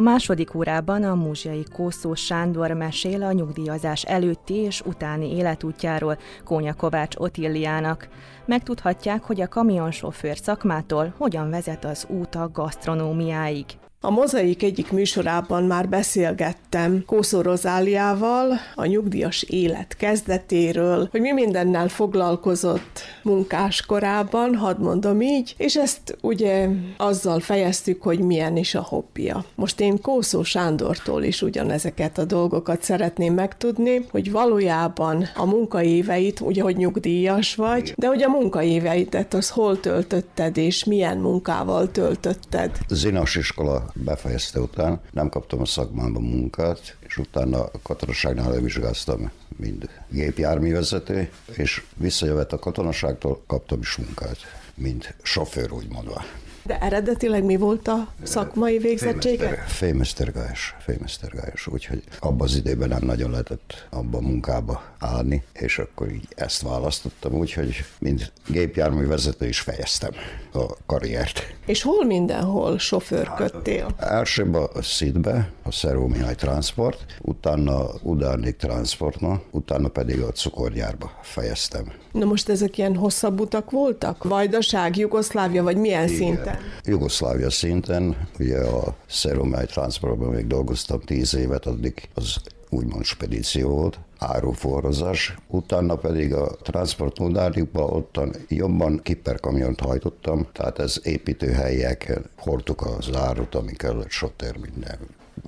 [0.00, 6.74] A második órában a múzsiai Kószó Sándor mesél a nyugdíjazás előtti és utáni életútjáról Kónya
[6.74, 8.08] Kovács Otilliának.
[8.46, 13.64] Megtudhatják, hogy a kamionsofőr szakmától hogyan vezet az út a gasztronómiáig.
[14.02, 21.88] A Mozaik egyik műsorában már beszélgettem Kószó Rozáliával a nyugdíjas élet kezdetéről, hogy mi mindennel
[21.88, 28.82] foglalkozott munkás korában, hadd mondom így, és ezt ugye azzal fejeztük, hogy milyen is a
[28.88, 29.44] hobbija.
[29.54, 36.62] Most én Kószó Sándortól is ugyanezeket a dolgokat szeretném megtudni, hogy valójában a munkaéveit, ugye,
[36.62, 42.78] hogy nyugdíjas vagy, de hogy a munkaéveidet az hol töltötted, és milyen munkával töltötted?
[42.88, 49.88] Zinas iskola befejezte után nem kaptam a szakmában munkát, és utána a katonaságnál elvizsgáztam, mint
[50.08, 54.38] gépjárművezető, és visszajövet a katonaságtól kaptam is munkát,
[54.74, 56.24] mint sofőr úgymondva.
[56.62, 59.64] De eredetileg mi volt a szakmai végzettsége?
[59.66, 66.10] Fémesztergályos, fémesztergályos, úgyhogy abban az időben nem nagyon lehetett abba a munkába állni, és akkor
[66.10, 70.10] így ezt választottam, úgyhogy mint gépjárművezető is fejeztem
[70.52, 71.54] a karriert.
[71.66, 73.94] És hol mindenhol sofőrködtél?
[73.98, 81.92] Elsőbb a Szidbe, a Szeró Mihály Transport, utána Udárnik Transportna, utána pedig a cukorgyárba fejeztem.
[82.12, 84.24] Na most ezek ilyen hosszabb utak voltak?
[84.24, 86.16] Vajdaság, Jugoszlávia, vagy milyen Igen.
[86.16, 86.49] szinten?
[86.84, 92.36] Jugoszlávia szinten, ugye a Szeró Mihály Transportban még dolgoztam tíz évet, addig az
[92.70, 101.00] úgymond spedíció volt, áruforrozás, utána pedig a transport modárikban ottan jobban kiperkamiont hajtottam, tehát ez
[101.02, 104.98] építőhelyek, hordtuk az árut, ami kellett, sotér, minden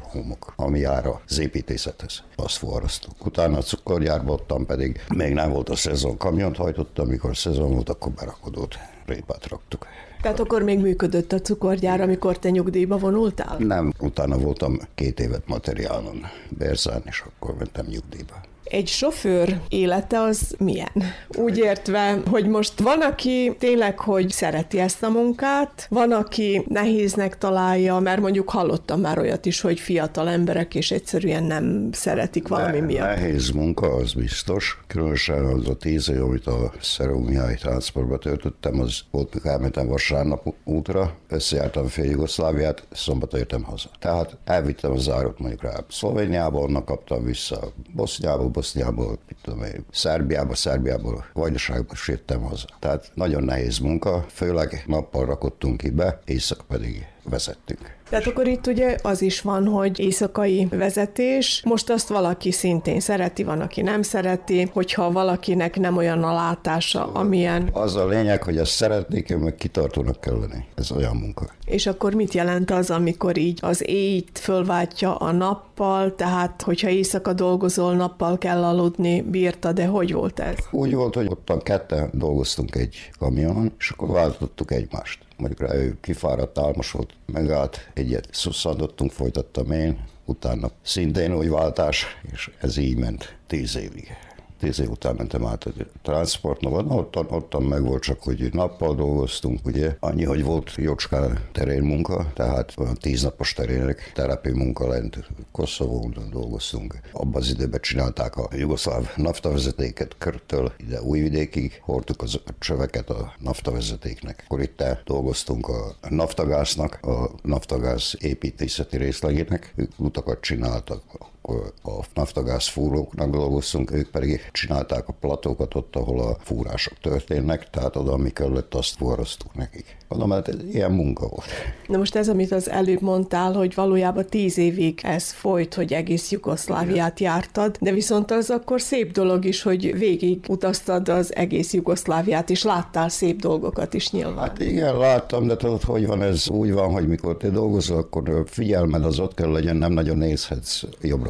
[0.01, 2.23] homok, ami jár az építészethez.
[2.37, 3.27] Azt forrasztok.
[3.27, 7.89] Utána a cukorgyárban ottan pedig még nem volt a szezon, kamiont hajtottam, amikor szezon volt,
[7.89, 9.87] akkor berakodott répát raktuk.
[10.21, 13.57] Tehát akkor még működött a cukorgyár, amikor te nyugdíjba vonultál?
[13.59, 18.41] Nem, utána voltam két évet materiálon, Berzán, és akkor mentem nyugdíjba.
[18.73, 20.93] Egy sofőr élete az milyen?
[21.39, 27.39] Úgy értve, hogy most van, aki tényleg, hogy szereti ezt a munkát, van, aki nehéznek
[27.39, 32.79] találja, mert mondjuk hallottam már olyat is, hogy fiatal emberek és egyszerűen nem szeretik valami
[32.79, 33.07] ne, miatt.
[33.07, 34.81] Nehéz munka, az biztos.
[34.87, 40.55] Különösen az a tíz év, amit a Szeró Mihály transportba töltöttem, az volt, elmentem vasárnap
[40.65, 43.89] útra, összejártam fél Jugoszláviát, szombaton értem haza.
[43.99, 49.85] Tehát elvittem a zárót mondjuk rá Szlovéniába, onnan kaptam vissza Boszniába, Boszniából, mit tudom én,
[49.91, 52.67] Szerbiába, Szerbiából, Vajdaságba is jöttem haza.
[52.79, 58.01] Tehát nagyon nehéz munka, főleg nappal rakottunk ki be, éjszaka pedig vezettünk.
[58.13, 63.45] Tehát akkor itt ugye az is van, hogy éjszakai vezetés, most azt valaki szintén szereti,
[63.45, 67.69] van, aki nem szereti, hogyha valakinek nem olyan a látása, amilyen...
[67.73, 70.65] Az a lényeg, hogy ezt szeretnék, én meg kitartónak kell lenni.
[70.75, 71.47] Ez olyan munka.
[71.65, 77.33] És akkor mit jelent az, amikor így az éjt fölváltja a nappal, tehát hogyha éjszaka
[77.33, 80.57] dolgozol, nappal kell aludni, bírta, de hogy volt ez?
[80.71, 85.97] Úgy volt, hogy ottan ketten dolgoztunk egy kamionon, és akkor váltottuk egymást mondjuk rá ő
[86.01, 92.97] kifáradt, álmos volt, megállt, egyet szusszandottunk, folytattam én, utána szintén úgy váltás, és ez így
[92.97, 94.17] ment tíz évig
[94.63, 95.71] tíz év után mentem át a
[96.03, 101.83] transportnova, ottan, ottan meg volt csak, hogy nappal dolgoztunk, ugye, annyi, hogy volt jócskán terén
[101.83, 107.01] munka, tehát olyan tíznapos terének terepi munka lent Koszovón dolgoztunk.
[107.13, 114.43] Abban az időben csinálták a jugoszláv naftavezetéket körtől ide Újvidékig, hordtuk az csöveket a naftavezetéknek.
[114.45, 121.03] Akkor itt dolgoztunk a naftagásznak, a naftagáz építészeti részlegének, ők utakat csináltak,
[121.43, 127.71] akkor a naftagáz fúróknak dolgoztunk, ők pedig csinálták a platókat ott, ahol a fúrások történnek,
[127.71, 129.97] tehát oda, ami kellett, azt forrasztuk nekik.
[130.09, 131.45] Mondom, hát ez ilyen munka volt.
[131.87, 136.31] Na most ez, amit az előbb mondtál, hogy valójában tíz évig ez folyt, hogy egész
[136.31, 142.51] Jugoszláviát jártad, de viszont az akkor szép dolog is, hogy végig utaztad az egész Jugoszláviát,
[142.51, 144.39] és láttál szép dolgokat is nyilván.
[144.39, 146.49] Hát igen, láttam, de tudod, hogy van ez?
[146.49, 150.83] Úgy van, hogy mikor te dolgozol, akkor figyelmed az ott kell legyen, nem nagyon nézhetsz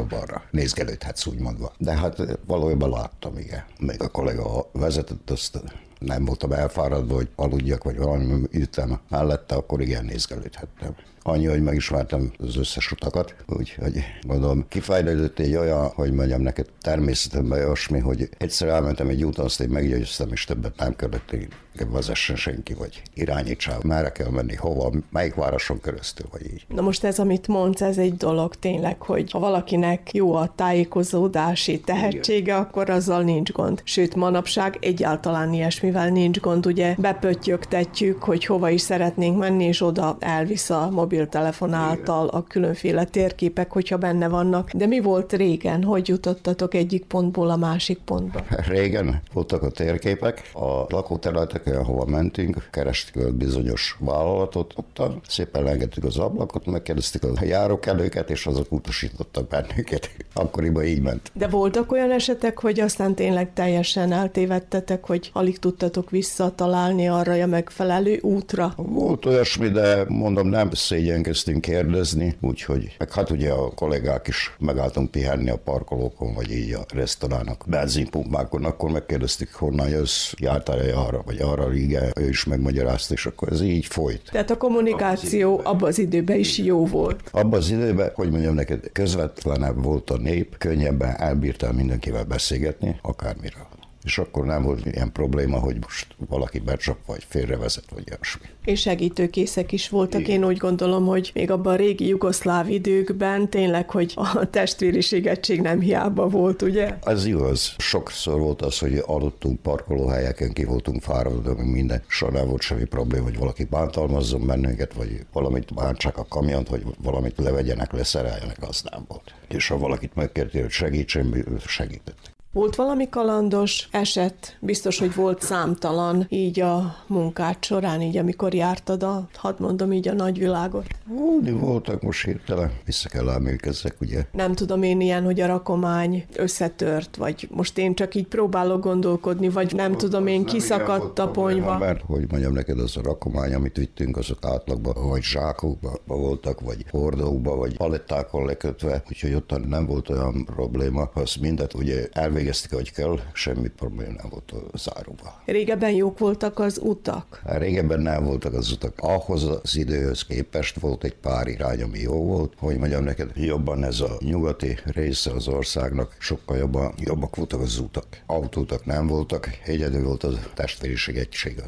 [0.02, 0.42] jobbra-balra.
[0.50, 1.72] Nézgelődhetsz úgy mondva.
[1.78, 3.64] De hát valójában láttam, igen.
[3.78, 5.62] Még a kollega vezetett, azt
[5.98, 10.94] nem voltam elfáradva, hogy aludjak, vagy valami ütem mellette, akkor igen, nézgelődhettem.
[11.24, 17.58] Annyi, hogy megismertem az összes utakat, úgyhogy mondom, kifejlődött egy olyan, hogy mondjam neked természetemben
[17.58, 21.48] olyasmi, hogy egyszer elmentem egy úton, azt én meggyőztem, és többet nem kellett, hogy
[21.90, 26.64] vezessen senki, vagy irányítsál, merre kell menni, hova, melyik városon keresztül, vagy így.
[26.68, 31.80] Na most ez, amit mondsz, ez egy dolog tényleg, hogy ha valakinek jó a tájékozódási
[31.80, 33.80] tehetsége, akkor azzal nincs gond.
[33.84, 40.16] Sőt, manapság egyáltalán ilyesmivel nincs gond, ugye bepöttyögtetjük, hogy hova is szeretnénk menni, és oda
[40.20, 44.70] elvisz a mobiltelefon által a különféle térképek, hogyha benne vannak.
[44.70, 45.84] De mi volt régen?
[45.84, 48.44] Hogy jutottatok egyik pontból a másik pontba?
[48.68, 56.04] Régen voltak a térképek, a lakóterületek, ahova mentünk, kerestük a bizonyos vállalatot, ott szépen lengettük
[56.04, 60.10] az ablakot, megkérdeztük a járókelőket, és azok utasítottak bennünket.
[60.34, 61.30] Akkoriban így ment.
[61.34, 67.46] De voltak olyan esetek, hogy aztán tényleg teljesen eltévedtetek, hogy alig tudtatok visszatalálni arra a
[67.46, 68.72] megfelelő útra?
[68.76, 74.54] Volt olyasmi, de mondom, nem szép szégyenkeztünk kérdezni, úgyhogy meg hát ugye a kollégák is
[74.58, 81.22] megálltunk pihenni a parkolókon, vagy így a restauránok, benzinpumpákon, akkor megkérdeztük, honnan jössz, jártál-e arra,
[81.24, 84.22] vagy arra, igen, ő is megmagyarázta, és akkor ez így folyt.
[84.32, 87.20] Tehát a kommunikáció abban az időben is jó volt.
[87.30, 93.71] Abban az időben, hogy mondjam neked, közvetlenebb volt a nép, könnyebben elbírtál mindenkivel beszélgetni, akármiről
[94.04, 98.46] és akkor nem volt ilyen probléma, hogy most valaki becsap, vagy félrevezet, vagy ilyesmi.
[98.64, 100.20] És segítőkészek is voltak.
[100.20, 100.30] Igen.
[100.30, 105.80] Én úgy gondolom, hogy még abban a régi jugoszláv időkben tényleg, hogy a testvériségettség nem
[105.80, 106.96] hiába volt, ugye?
[107.02, 107.74] Ez igaz.
[107.78, 112.02] Sokszor volt az, hogy aludtunk parkolóhelyeken, ki voltunk fáradva, minden.
[112.06, 116.82] Soha nem volt semmi probléma, hogy valaki bántalmazzon bennünket, vagy valamit bántsák a kamiont, hogy
[117.02, 119.34] valamit levegyenek, leszereljenek, az nem volt.
[119.48, 122.31] És ha valakit megkérti, hogy segítsen, segített.
[122.54, 124.56] Volt valami kalandos eset?
[124.60, 130.08] Biztos, hogy volt számtalan így a munkát során, így amikor jártad a, hadd mondom így
[130.08, 130.86] a nagyvilágot.
[131.08, 134.26] Úgy voltak most hirtelen, vissza kell emlékezzek, ugye.
[134.32, 139.48] Nem tudom én ilyen, hogy a rakomány összetört, vagy most én csak így próbálok gondolkodni,
[139.48, 141.78] vagy nem tudom én, kiszakadt a ponyva.
[141.78, 146.84] Mert, hogy mondjam neked, az a rakomány, amit vittünk, azok átlagban, vagy zsákokban voltak, vagy
[146.90, 152.72] hordókban, vagy palettákon lekötve, úgyhogy ott nem volt olyan probléma, azt mindet ugye elvé elvégezték,
[152.72, 155.42] hogy kell, semmi probléma nem volt a záróba.
[155.44, 157.42] Régebben jók voltak az utak?
[157.44, 158.94] Hát régebben nem voltak az utak.
[158.96, 162.52] Ahhoz az időhöz képest volt egy pár irány, ami jó volt.
[162.58, 167.78] Hogy mondjam neked, jobban ez a nyugati része az országnak, sokkal jobban, jobbak voltak az
[167.78, 168.06] utak.
[168.26, 171.62] Autótak nem voltak, egyedül volt a testvériség egység,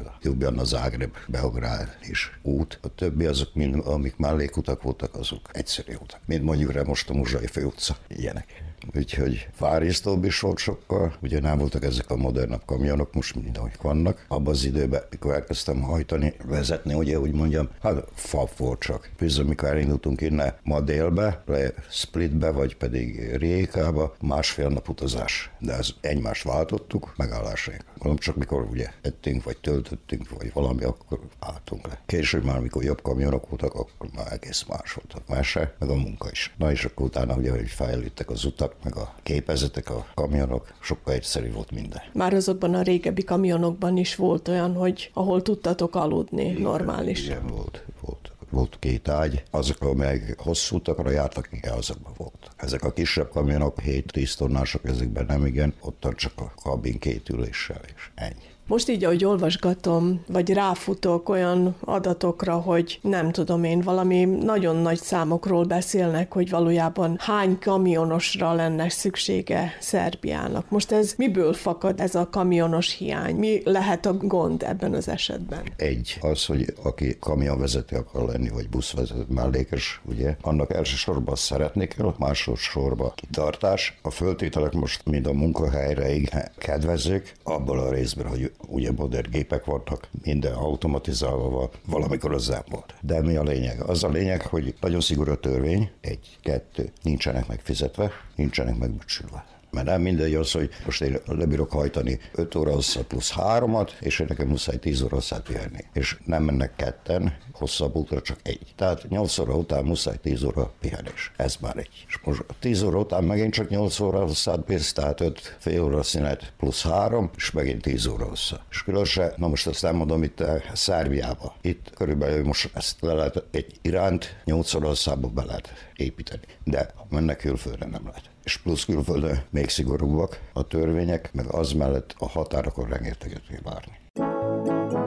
[0.57, 2.79] a Zágreb, Beográd is út.
[2.81, 6.19] A többi azok, mind, amik mellékutak voltak, azok egyszerű utak.
[6.25, 8.63] Mint mondjuk rá most a Muzsai főutca, ilyenek
[8.95, 14.25] úgyhogy fárisztóbb is volt sokkal, ugye nem voltak ezek a modernabb kamionok, most ahogy vannak.
[14.27, 19.09] Abban az időben, mikor elkezdtem hajtani, vezetni, ugye úgy mondjam, hát fa volt csak.
[19.17, 25.51] Bizony, mikor elindultunk innen ma délbe, le Splitbe, vagy pedig Rékába, másfél nap utazás.
[25.59, 27.83] De ez egymást váltottuk, megállásig.
[27.93, 32.01] Gondolom csak mikor ugye ettünk, vagy töltöttünk, vagy valami, akkor álltunk le.
[32.05, 35.27] Később már, mikor jobb kamionok voltak, akkor már egész más voltak.
[35.27, 36.53] Mese, meg a munka is.
[36.57, 41.13] Na és akkor utána ugye, hogy fejlődtek az utak, meg a képezetek, a kamionok, sokkal
[41.13, 42.01] egyszerű volt minden.
[42.13, 47.25] Már azokban a régebbi kamionokban is volt olyan, hogy ahol tudtatok aludni, igen, normális.
[47.25, 52.51] Igen, volt, volt volt két ágy, azok, amelyek hosszú utakra jártak, igen, azokban volt.
[52.57, 57.81] Ezek a kisebb kamionok, 7-10 tonnások, ezekben nem igen, ott csak a kabin két üléssel,
[57.95, 58.54] és ennyi.
[58.67, 64.97] Most így, ahogy olvasgatom, vagy ráfutok olyan adatokra, hogy nem tudom én, valami nagyon nagy
[64.97, 70.69] számokról beszélnek, hogy valójában hány kamionosra lenne szüksége Szerbiának.
[70.69, 73.35] Most ez miből fakad ez a kamionos hiány?
[73.35, 75.61] Mi lehet a gond ebben az esetben?
[75.75, 82.13] Egy, az, hogy aki kamionvezető akar lenni, vagy buszvezető mellékes, ugye, annak elsősorban szeretni kell,
[82.17, 83.97] másodszorban kitartás.
[84.01, 90.09] A föltételek most mind a munkahelyre kedvezők, abból a részben, hogy ugye modern gépek voltak,
[90.23, 92.93] minden automatizálva valamikor az nem volt.
[93.01, 93.81] De mi a lényeg?
[93.81, 99.45] Az a lényeg, hogy nagyon szigorú a törvény, egy, kettő, nincsenek megfizetve, nincsenek megbecsülve.
[99.75, 104.23] Mert nem mindegy az, hogy most én lebírok hajtani 5 óra hosszat plusz 3-at, és
[104.27, 105.83] nekem muszáj 10 óra hosszát pihenni.
[105.93, 108.73] És nem mennek ketten, hosszabb útra csak egy.
[108.75, 111.31] Tehát 8 óra után muszáj 10 óra pihenés.
[111.37, 112.05] Ez már egy.
[112.07, 116.03] És most 10 óra után megint csak 8 óra hosszát bírsz, tehát 5 fél óra
[116.03, 118.65] szünet plusz 3, és megint 10 óra hossza.
[118.69, 121.55] És különösen, na most ezt nem mondom itt eh, Szerbiába.
[121.61, 126.43] Itt körülbelül most ezt le lehet egy iránt 8 óra hosszába be lehet építeni.
[126.63, 132.15] De mennek külföldre nem lehet és plusz külföldön még szigorúbbak a törvények, meg az mellett
[132.17, 135.04] a határokon rengeteget kell várni.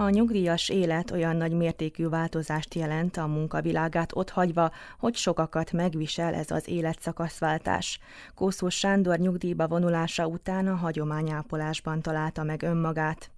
[0.00, 6.50] A nyugdíjas élet olyan nagy mértékű változást jelent a munkavilágát otthagyva, hogy sokakat megvisel ez
[6.50, 8.00] az életszakaszváltás.
[8.34, 13.30] Kószó Sándor nyugdíjba vonulása után a hagyományápolásban találta meg önmagát.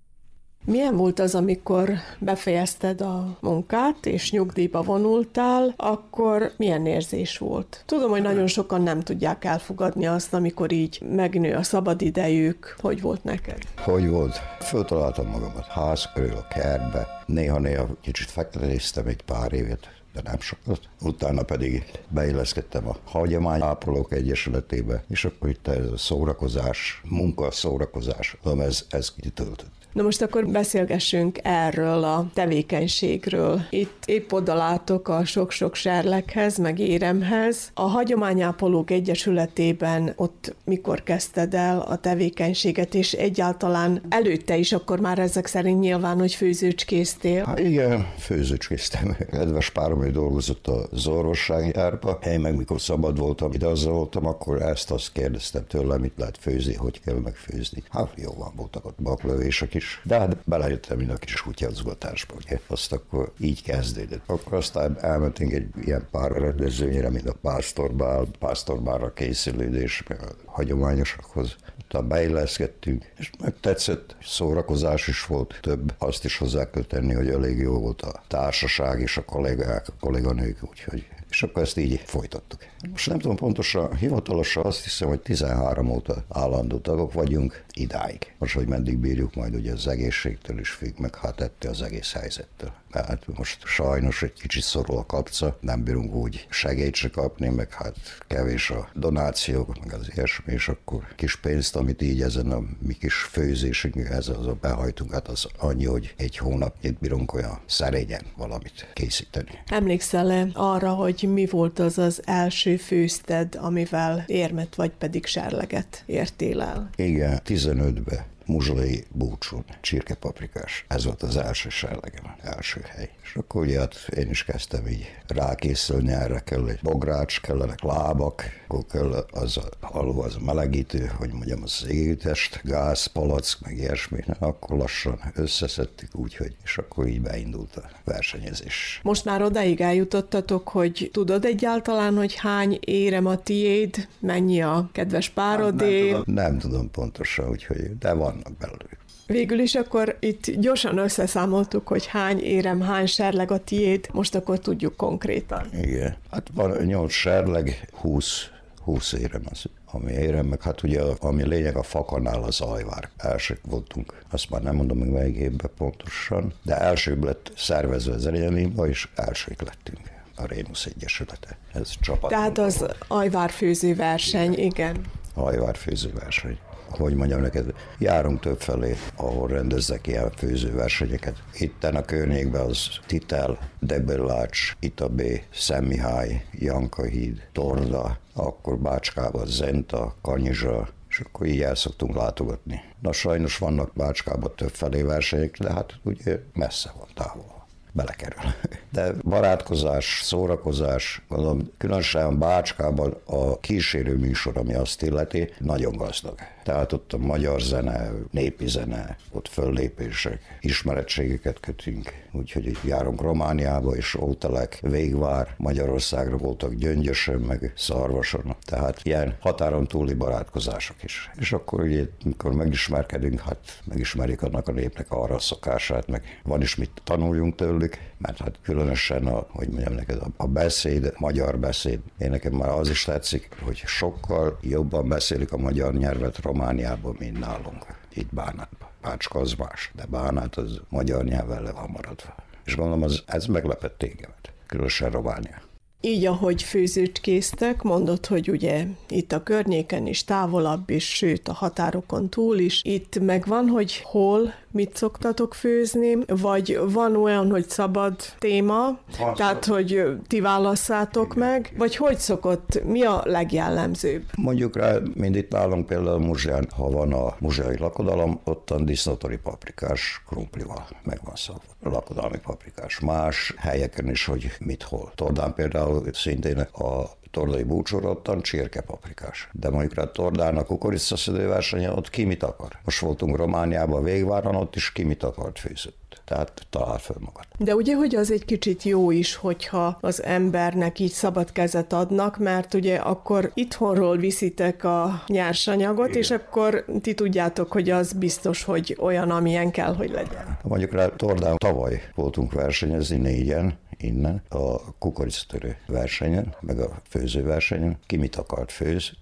[0.65, 7.83] Milyen volt az, amikor befejezted a munkát, és nyugdíjba vonultál, akkor milyen érzés volt?
[7.87, 12.77] Tudom, hogy nagyon sokan nem tudják elfogadni azt, amikor így megnő a szabadidejük.
[12.81, 13.59] Hogy volt neked?
[13.77, 14.41] Hogy volt?
[14.61, 17.07] Föltaláltam magamat ház körül, a kertbe.
[17.27, 20.81] Néha-néha kicsit fektetéztem egy pár évet, de nem sokat.
[21.01, 28.85] Utána pedig beilleszkedtem a Hagyományápolók Egyesületébe, és akkor itt ez a szórakozás, munka, szórakozás, ez,
[28.89, 29.82] ez kitöltött.
[29.93, 33.61] Na most akkor beszélgessünk erről a tevékenységről.
[33.71, 37.71] Itt épp oda a sok-sok serlekhez, meg éremhez.
[37.75, 45.19] A Hagyományápolók Egyesületében ott mikor kezdted el a tevékenységet, és egyáltalán előtte is akkor már
[45.19, 47.45] ezek szerint nyilván, hogy főzőcskéztél?
[47.45, 49.17] Hát igen, főzőcskéztem.
[49.31, 52.19] Kedves párom, hogy dolgozott az orvossági árba.
[52.27, 56.39] Én meg mikor szabad voltam, ide azzal voltam, akkor ezt azt kérdeztem tőle, mit lehet
[56.41, 57.83] főzni, hogy kell megfőzni.
[57.91, 62.59] Hát jó van, voltak ott baklövések is, de hát belejöttem mind a kis kutyazgatásba, ugye.
[62.67, 64.23] Azt akkor így kezdődött.
[64.27, 70.15] Akkor aztán elmentünk egy ilyen pár rendezvényre, mint a pásztorbál, pásztorbálra készülődés, a
[70.45, 71.57] hagyományosakhoz.
[71.85, 75.95] Utána beilleszkedtünk, és meg tetszett, szórakozás is volt, több.
[75.99, 79.93] Azt is hozzá kell tenni, hogy elég jó volt a társaság és a kollégák, a
[80.01, 82.61] kolléganők, úgyhogy és akkor ezt így folytattuk.
[82.91, 88.35] Most nem tudom pontosan, hivatalosan azt hiszem, hogy 13 óta állandó tagok vagyunk idáig.
[88.39, 92.13] Most, hogy meddig bírjuk, majd ugye az egészségtől is függ, meg hát ettől az egész
[92.13, 92.73] helyzettől.
[92.93, 97.73] Hát most sajnos egy kicsit szorul a kapca, nem bírunk úgy segélyt se kapni, meg
[97.73, 97.97] hát
[98.27, 102.95] kevés a donációk, meg az ilyesmi, és akkor kis pénzt, amit így ezen a mi
[102.95, 108.23] kis főzésünk, ez az a behajtunk, hát az annyi, hogy egy hónapnyit bírunk olyan szerényen
[108.37, 109.59] valamit készíteni.
[109.67, 116.61] Emlékszel-e arra, hogy mi volt az az első főzted, amivel érmet vagy pedig serleget értél
[116.61, 116.91] el?
[116.97, 120.85] Igen, 15-be muzsolai búcsún, csirkepaprikás.
[120.89, 123.11] Ez volt az első serlegem, első hely.
[123.23, 128.45] És akkor ugye hát én is kezdtem így rákészülni, erre kell egy bogrács, kellenek lábak,
[128.69, 133.77] akkor kell az a aló, az a melegítő, hogy mondjam, az égítest, gáz, palack, meg
[133.77, 134.19] ilyesmi.
[134.39, 139.01] Akkor lassan összeszedtük úgy, hogy és akkor így beindult a versenyezés.
[139.03, 145.29] Most már odáig eljutottatok, hogy tudod egyáltalán, hogy hány érem a tiéd, mennyi a kedves
[145.29, 146.11] párodé?
[146.11, 148.13] Nem tudom, nem tudom pontosan, úgyhogy, de
[148.43, 148.99] vannak belőlük.
[149.27, 154.59] Végül is akkor itt gyorsan összeszámoltuk, hogy hány érem, hány serleg a tiéd, most akkor
[154.59, 155.67] tudjuk konkrétan.
[155.73, 156.17] Igen.
[156.31, 158.47] Hát van 8 serleg, 20,
[158.83, 159.65] 20 érem az
[159.95, 163.09] ami érem, meg hát ugye ami lényeg a fakanál az ajvár.
[163.17, 168.27] Elsők voltunk, azt már nem mondom meg melyik évben pontosan, de elsőbb lett szervezve az
[168.27, 170.01] Erenyelínba, és elsők lettünk
[170.37, 171.59] a Rénusz Egyesülete.
[171.73, 172.31] Ez csapat.
[172.31, 174.65] Tehát az ajvárfőző verseny, igen.
[174.65, 174.97] igen.
[175.35, 176.59] Ajvárfőző verseny
[176.97, 181.43] hogy mondjam neked, járunk több felé, ahol rendezzek ilyen főzőversenyeket.
[181.59, 191.21] Itten a környékben az Titel, Debellács, Itabé, Szemihály, Jankahíd, Torda, akkor Bácskában Zenta, Kanyizsa, és
[191.21, 192.81] akkor így el szoktunk látogatni.
[193.01, 197.53] Na sajnos vannak Bácskában több felé versenyek, de hát ugye messze van távol
[197.93, 198.41] belekerül.
[198.93, 206.35] De barátkozás, szórakozás, gondolom, különösen Bácskában a kísérő műsor, ami azt illeti, nagyon gazdag.
[206.63, 212.13] Tehát ott a magyar zene, népi zene, ott föllépések, ismerettségeket kötünk.
[212.33, 218.55] Úgyhogy itt járunk Romániába, és Ótelek, Végvár, Magyarországra voltak Gyöngyösön, meg Szarvason.
[218.65, 221.31] Tehát ilyen határon túli barátkozások is.
[221.35, 226.63] És akkor ugye, mikor megismerkedünk, hát megismerik annak a népnek arra a szokását, meg van
[226.63, 232.01] is mit tanuljunk tőlük, mert hát különösen a, hogy mondjam neked, a, beszéd, magyar beszéd,
[232.19, 237.39] én nekem már az is tetszik, hogy sokkal jobban beszélik a magyar nyelvet Romániában, mint
[237.39, 238.89] nálunk, itt Bánátban.
[239.01, 242.35] Pácska más, de Bánát az magyar nyelven le van maradva.
[242.65, 245.61] És gondolom, az, ez meglepett tégemet, különösen Románia.
[246.05, 251.53] Így, ahogy főzőt késztek, mondott, hogy ugye itt a környéken is, távolabb is, sőt a
[251.53, 252.81] határokon túl is.
[252.85, 259.65] Itt megvan, hogy hol mit szoktatok főzni, vagy van olyan, hogy szabad téma, van tehát
[259.65, 261.49] hogy ti válasszátok Igen.
[261.49, 264.23] meg, vagy hogy szokott, mi a legjellemzőbb?
[264.37, 270.23] Mondjuk rá, mind itt nálunk például Muzsán, ha van a muzsai lakodalom, ottan disznótori paprikás
[270.29, 271.63] krumplival meg van szólva.
[271.83, 273.01] Lakodalmi paprikás.
[273.01, 275.13] Más helyeken is, hogy mit hol.
[275.15, 279.49] Tordán például szintén a tordai búcsúra ottan csirkepaprikás.
[279.53, 282.79] De mondjuk rá tordának kukoricaszedő versenye, ott ki mit akar.
[282.85, 286.21] Most voltunk Romániában, végváron, ott is ki mit akart főzött.
[286.25, 287.45] Tehát talál föl magad.
[287.59, 292.39] De ugye, hogy az egy kicsit jó is, hogyha az embernek így szabad kezet adnak,
[292.39, 296.21] mert ugye akkor itthonról viszitek a nyersanyagot, Igen.
[296.21, 300.59] és akkor ti tudjátok, hogy az biztos, hogy olyan, amilyen kell, hogy legyen.
[300.63, 308.17] Mondjuk rá Tordán tavaly voltunk versenyezni négyen, innen a kukoricatörő versenyen, meg a főzőversenyen, ki
[308.17, 309.21] mit akart főzni,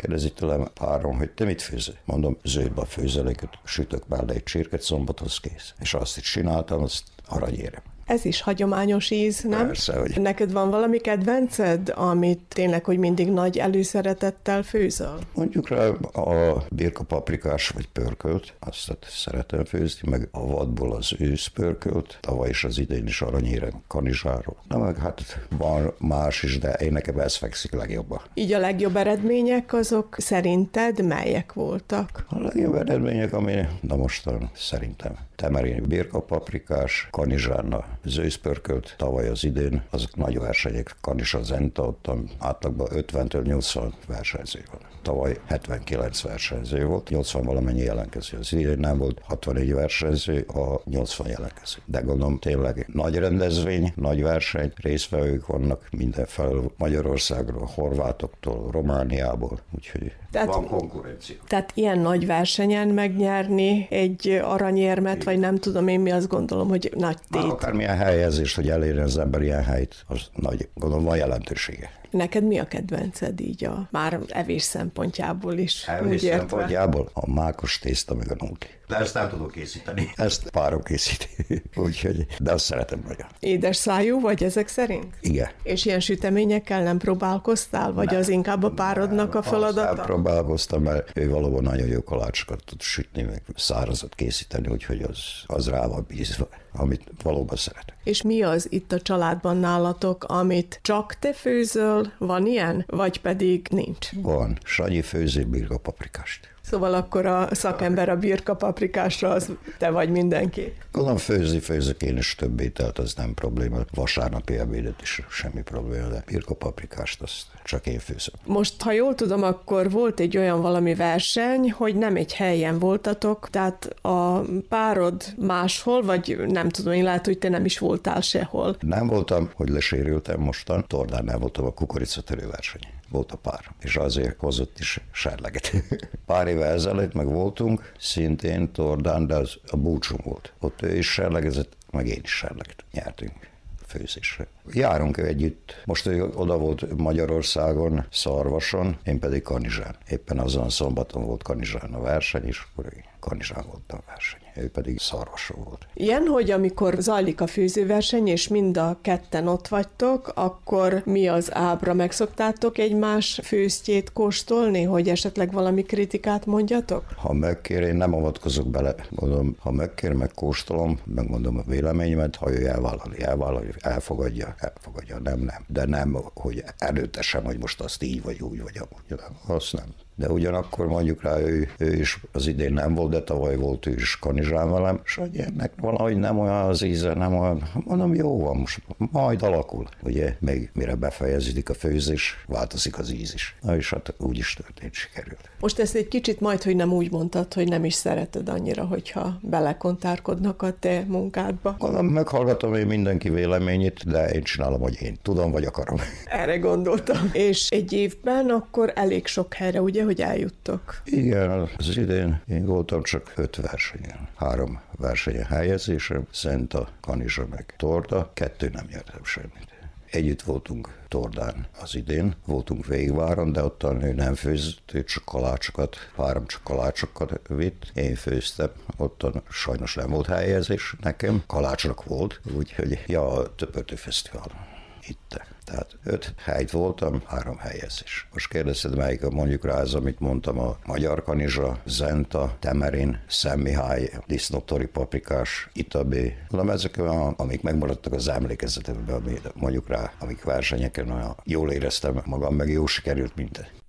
[0.00, 1.94] Kérdezi tőlem párom, hogy te mit főzöl?
[2.04, 5.74] Mondom, zöldbe főzeléket, sütök mellé egy csirket, szombathoz kész.
[5.78, 7.82] És azt is csináltam, azt aranyérem.
[8.10, 9.66] Ez is hagyományos íz, nem?
[9.66, 10.20] Persze, hogy...
[10.20, 15.18] Neked van valami kedvenced, amit tényleg, hogy mindig nagy előszeretettel főzöl?
[15.34, 21.46] Mondjuk rá a birka paprikás vagy pörkölt, azt szeretem főzni, meg a vadból az ősz
[21.46, 24.56] pörkölt, tavaly is az idén is aranyérem kanizsáról.
[24.68, 28.20] Na meg hát van más is, de én nekem ez fekszik legjobban.
[28.34, 32.24] Így a legjobb eredmények azok szerinted melyek voltak?
[32.28, 39.82] A legjobb eredmények, ami, na mostan szerintem temerini birka paprikás, kanizsánna zőszpörkölt tavaly az idén,
[39.90, 44.89] azok nagy versenyek, Kanisa Zenta, ott átlagban 50-től 80 versenyző van.
[45.02, 48.38] Tavaly 79 versenyző volt, 80 valamennyi jelentkező.
[48.38, 51.78] Az idén nem volt 64 versenyző, a 80 jelentkező.
[51.84, 60.46] De gondolom tényleg nagy rendezvény, nagy verseny, részvevők vannak mindenfelől Magyarországról, Horvátoktól, Romániából, úgyhogy tehát,
[60.46, 61.36] van konkurencia.
[61.48, 66.92] Tehát ilyen nagy versenyen megnyerni egy aranyérmet, vagy nem tudom én mi azt gondolom, hogy
[66.96, 67.42] nagy tét.
[67.42, 71.99] Már akármilyen helyezést, hogy elérjen az ember ilyen helyt, az nagy, gondolom van jelentősége.
[72.10, 75.88] Neked mi a kedvenced így a már evés szempontjából is?
[75.88, 78.68] Evés szempontjából a mákos tészta meg a nunki.
[78.90, 80.10] De ezt nem tudom készíteni.
[80.14, 81.28] Ezt párom készíti.
[81.76, 83.26] Úgyhogy, de azt szeretem nagyon.
[83.38, 85.06] Édes szájú vagy ezek szerint?
[85.20, 85.50] Igen.
[85.62, 87.92] És ilyen süteményekkel nem próbálkoztál?
[87.92, 88.18] Vagy nem.
[88.18, 89.94] az inkább a párodnak a feladata?
[89.94, 95.18] Nem próbálkoztam, mert ő valóban nagyon jó kalácsokat tud sütni, meg szárazat készíteni, úgyhogy az,
[95.46, 97.96] az rá van bízva amit valóban szeretek.
[98.04, 103.66] És mi az itt a családban nálatok, amit csak te főzöl, van ilyen, vagy pedig
[103.70, 104.08] nincs?
[104.14, 104.58] Van.
[104.64, 106.49] Sanyi főzi birga paprikást.
[106.70, 110.72] Szóval akkor a szakember a birka paprikásra, az te vagy mindenki.
[110.92, 113.78] Gondolom főzni főzök én is több ételt, az nem probléma.
[113.94, 118.34] Vasárnapi ebédet is semmi probléma, de birka paprikást azt csak én főzöm.
[118.44, 123.48] Most, ha jól tudom, akkor volt egy olyan valami verseny, hogy nem egy helyen voltatok,
[123.50, 124.38] tehát a
[124.68, 128.76] párod máshol, vagy nem tudom, én lehet, hogy te nem is voltál sehol.
[128.80, 134.38] Nem voltam, hogy lesérültem mostan, Tordán voltam a kukoricatörő verseny volt a pár, és azért
[134.38, 135.72] hozott is serleget.
[136.26, 140.52] Pár éve ezelőtt meg voltunk, szintén Tordán, de az a búcsú volt.
[140.58, 143.48] Ott ő is serlegezett, meg én is serleget nyertünk
[143.90, 144.46] főzésre.
[144.72, 145.82] Járunk együtt.
[145.84, 149.96] Most ő oda volt Magyarországon, Szarvason, én pedig Kanizsán.
[150.08, 154.98] Éppen azon szombaton volt Kanizsán a verseny, és akkor Kanizsán volt a verseny ő pedig
[154.98, 155.86] szarvasú volt.
[155.94, 161.54] Ilyen, hogy amikor zajlik a főzőverseny, és mind a ketten ott vagytok, akkor mi az
[161.54, 161.94] ábra?
[161.94, 167.04] Megszoktátok egymás főztjét kóstolni, hogy esetleg valami kritikát mondjatok?
[167.16, 168.94] Ha megkér, én nem avatkozok bele.
[169.10, 175.64] Mondom, ha megkér, megkóstolom, megmondom a véleményemet, ha ő elvállalja, elvállalja, elfogadja, elfogadja, nem, nem.
[175.66, 179.20] De nem, hogy előtte sem, hogy most azt így vagy úgy vagy amúgy.
[179.46, 179.84] Azt nem
[180.20, 183.94] de ugyanakkor mondjuk rá ő, ő is az idén nem volt, de tavaly volt ő
[183.94, 188.40] is kanizsán velem, és hogy ennek valahogy nem olyan az íze, nem olyan, mondom, jó
[188.40, 189.86] van, most majd alakul.
[190.02, 193.56] Ugye még mire befejeződik a főzés, változik az íz is.
[193.60, 195.50] Na és hát úgy is történt, sikerült.
[195.60, 199.38] Most ezt egy kicsit majd, hogy nem úgy mondtad, hogy nem is szereted annyira, hogyha
[199.42, 201.76] belekontárkodnak a te munkádba.
[201.78, 205.98] Gondolom, meghallgatom én mindenki véleményét, de én csinálom, hogy én tudom, vagy akarom.
[206.26, 207.30] Erre gondoltam.
[207.32, 211.00] És egy évben akkor elég sok helyre, ugye, hogy eljuttok?
[211.04, 214.28] Igen, az idén én voltam csak öt versenyen.
[214.36, 219.68] Három versenyen helyezésem, Szenta, Kanizsa meg Torda, kettő nem nyertem semmit.
[220.10, 225.24] Együtt voltunk Tordán az idén, voltunk végváron, de ott a nő nem főzött, ő csak
[225.24, 227.90] kalácsokat, három csak kalácsokat vitt.
[227.94, 234.66] Én főztem, ott sajnos nem volt helyezés nekem, kalácsnak volt, úgyhogy ja, a Töpörtő Fesztiválon
[235.08, 235.40] itt.
[235.70, 238.28] Tehát öt helyt voltam, három helyezés.
[238.32, 244.10] Most kérdezted, melyik a mondjuk rá az, amit mondtam, a Magyar Kanizsa, Zenta, Temerin, Szemmihály,
[244.26, 246.36] Disznótori Paprikás, Itabé.
[246.48, 249.22] Mondom, ezek a, amik megmaradtak az emlékezetemben,
[249.54, 253.79] mondjuk rá, amik versenyeken olyan jól éreztem magam, meg jó sikerült, mint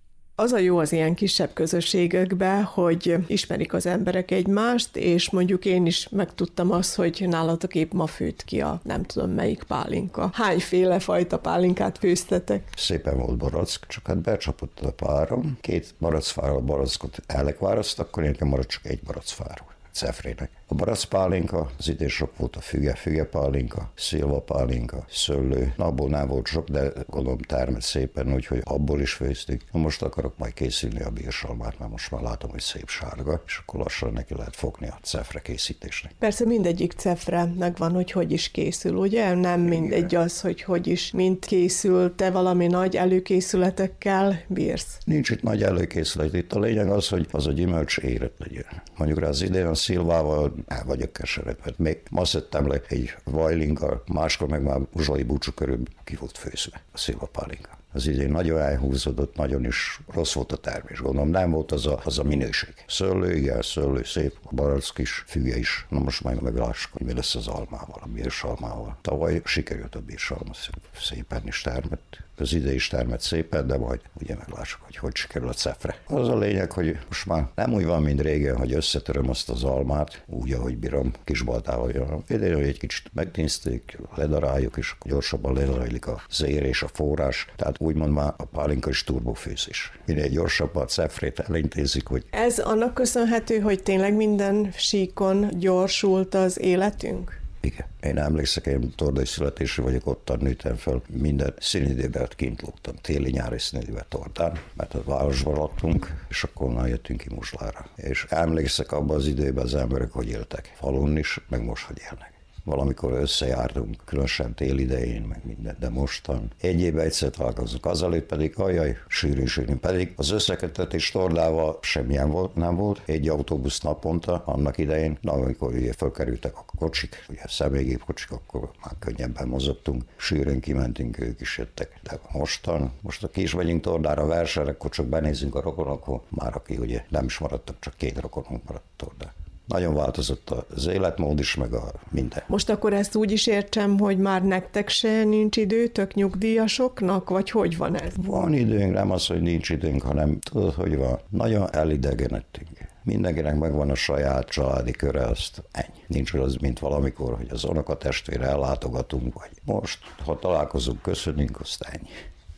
[0.42, 5.86] Az a jó az ilyen kisebb közösségekbe, hogy ismerik az emberek egymást, és mondjuk én
[5.86, 10.30] is megtudtam azt, hogy nálatok épp ma főtt ki a nem tudom melyik pálinka.
[10.34, 12.68] Hányféle fajta pálinkát főztetek?
[12.78, 15.58] Szépen volt barack, csak hát becsapott a párom.
[15.62, 20.50] Két barackfáról barackot elekváraszt, akkor nekem maradt csak egy barackfáról cefrének.
[20.72, 25.74] A baracpálinka, az idén sok volt a füge, füge pálinka, szilva pálinka, szőlő.
[25.78, 29.62] Na, abból nem volt sok, de gondolom termett szépen, úgyhogy abból is főztük.
[29.72, 33.58] Na most akarok majd készülni a bírsalmát, mert most már látom, hogy szép sárga, és
[33.58, 36.12] akkor lassan neki lehet fogni a cefre készítésnek.
[36.20, 39.34] Persze mindegyik cefre megvan, hogy hogy is készül, ugye?
[39.34, 44.98] Nem mindegy az, hogy hogy is mint készül, te valami nagy előkészületekkel bírsz.
[45.06, 48.82] Nincs itt nagy előkészület, itt a lényeg az, hogy az a gyümölcs érett legyen.
[48.98, 51.74] Mondjuk rá az idén a szilvával el vagyok keseredve.
[51.78, 56.82] Még ma szedtem le egy vajlinka, máskor meg már uzsai búcsú körül ki volt főzve
[56.92, 61.00] a szilvapálinka az idén nagyon elhúzódott, nagyon is rossz volt a termés.
[61.00, 62.74] Gondolom nem volt az a, az a minőség.
[62.88, 65.86] Szőlő, igen, szőlő, szép, a barack is, füge is.
[65.90, 68.98] Na most majd meglássuk, hogy mi lesz az almával, a bírsalmával.
[69.02, 70.52] Tavaly sikerült a bírsalma
[71.00, 72.24] szépen is termett.
[72.42, 75.96] Az ide is termett szépen, de majd ugye meglássuk, hogy hogy sikerül a cefre.
[76.08, 79.64] Az a lényeg, hogy most már nem úgy van, mint régen, hogy összetöröm azt az
[79.64, 82.24] almát, úgy, ahogy bírom, kis baltával.
[82.28, 87.48] Idén, hogy egy kicsit megtinzték, ledaráljuk, és gyorsabban ledaráljuk a zér és a forrás.
[87.56, 89.92] Tehát úgymond már a pálinka is turbofőzés.
[90.06, 92.26] Minél gyorsabban a cefrét elintézik, hogy...
[92.30, 97.41] Ez annak köszönhető, hogy tényleg minden síkon gyorsult az életünk?
[97.62, 97.86] Igen.
[98.02, 104.06] Én emlékszek, én tordai születésű vagyok, ott nőttem fel, minden színidében kint lógtam, téli-nyári színidében
[104.10, 107.90] tordán, mert a városban laktunk, és akkor onnan jöttünk ki Muslára.
[107.96, 110.74] És emlékszek abban az időben az emberek, hogy éltek.
[110.76, 116.52] Falun is, meg most, hogy élnek valamikor összejártunk, különösen tél idején, meg minden, de mostan
[116.62, 117.86] egy évben egyszer találkozunk.
[117.86, 119.80] Azelőtt pedig, ajaj, sűrűn, sűrűn.
[119.80, 123.02] Pedig az összekötetés tordával semmilyen volt, nem volt.
[123.06, 128.70] Egy autóbusz naponta annak idején, na, amikor ugye felkerültek a kocsik, ugye személygép kocsik, akkor
[128.84, 130.04] már könnyebben mozogtunk.
[130.16, 132.00] Sűrűn kimentünk, ők is jöttek.
[132.04, 136.78] De mostan, most a kis vagyunk tordára versenyre, akkor csak benézünk a rokonokon, már aki
[136.78, 139.34] ugye nem is maradtak, csak két rokonunk maradt tordák.
[139.72, 142.44] Nagyon változott az életmód is, meg a minden.
[142.48, 147.78] Most akkor ezt úgy is értsem, hogy már nektek se nincs időtök nyugdíjasoknak, vagy hogy
[147.78, 148.14] van ez?
[148.16, 151.20] Van időnk, nem az, hogy nincs időnk, hanem tudod, hogy van.
[151.30, 152.70] Nagyon elidegenedtünk.
[153.04, 156.04] Mindenkinek megvan a saját családi köre, azt ennyi.
[156.08, 157.68] Nincs az, mint valamikor, hogy az
[158.00, 162.10] testvére ellátogatunk, vagy most, ha találkozunk, köszönünk, azt ennyi.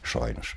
[0.02, 0.56] Sajnos.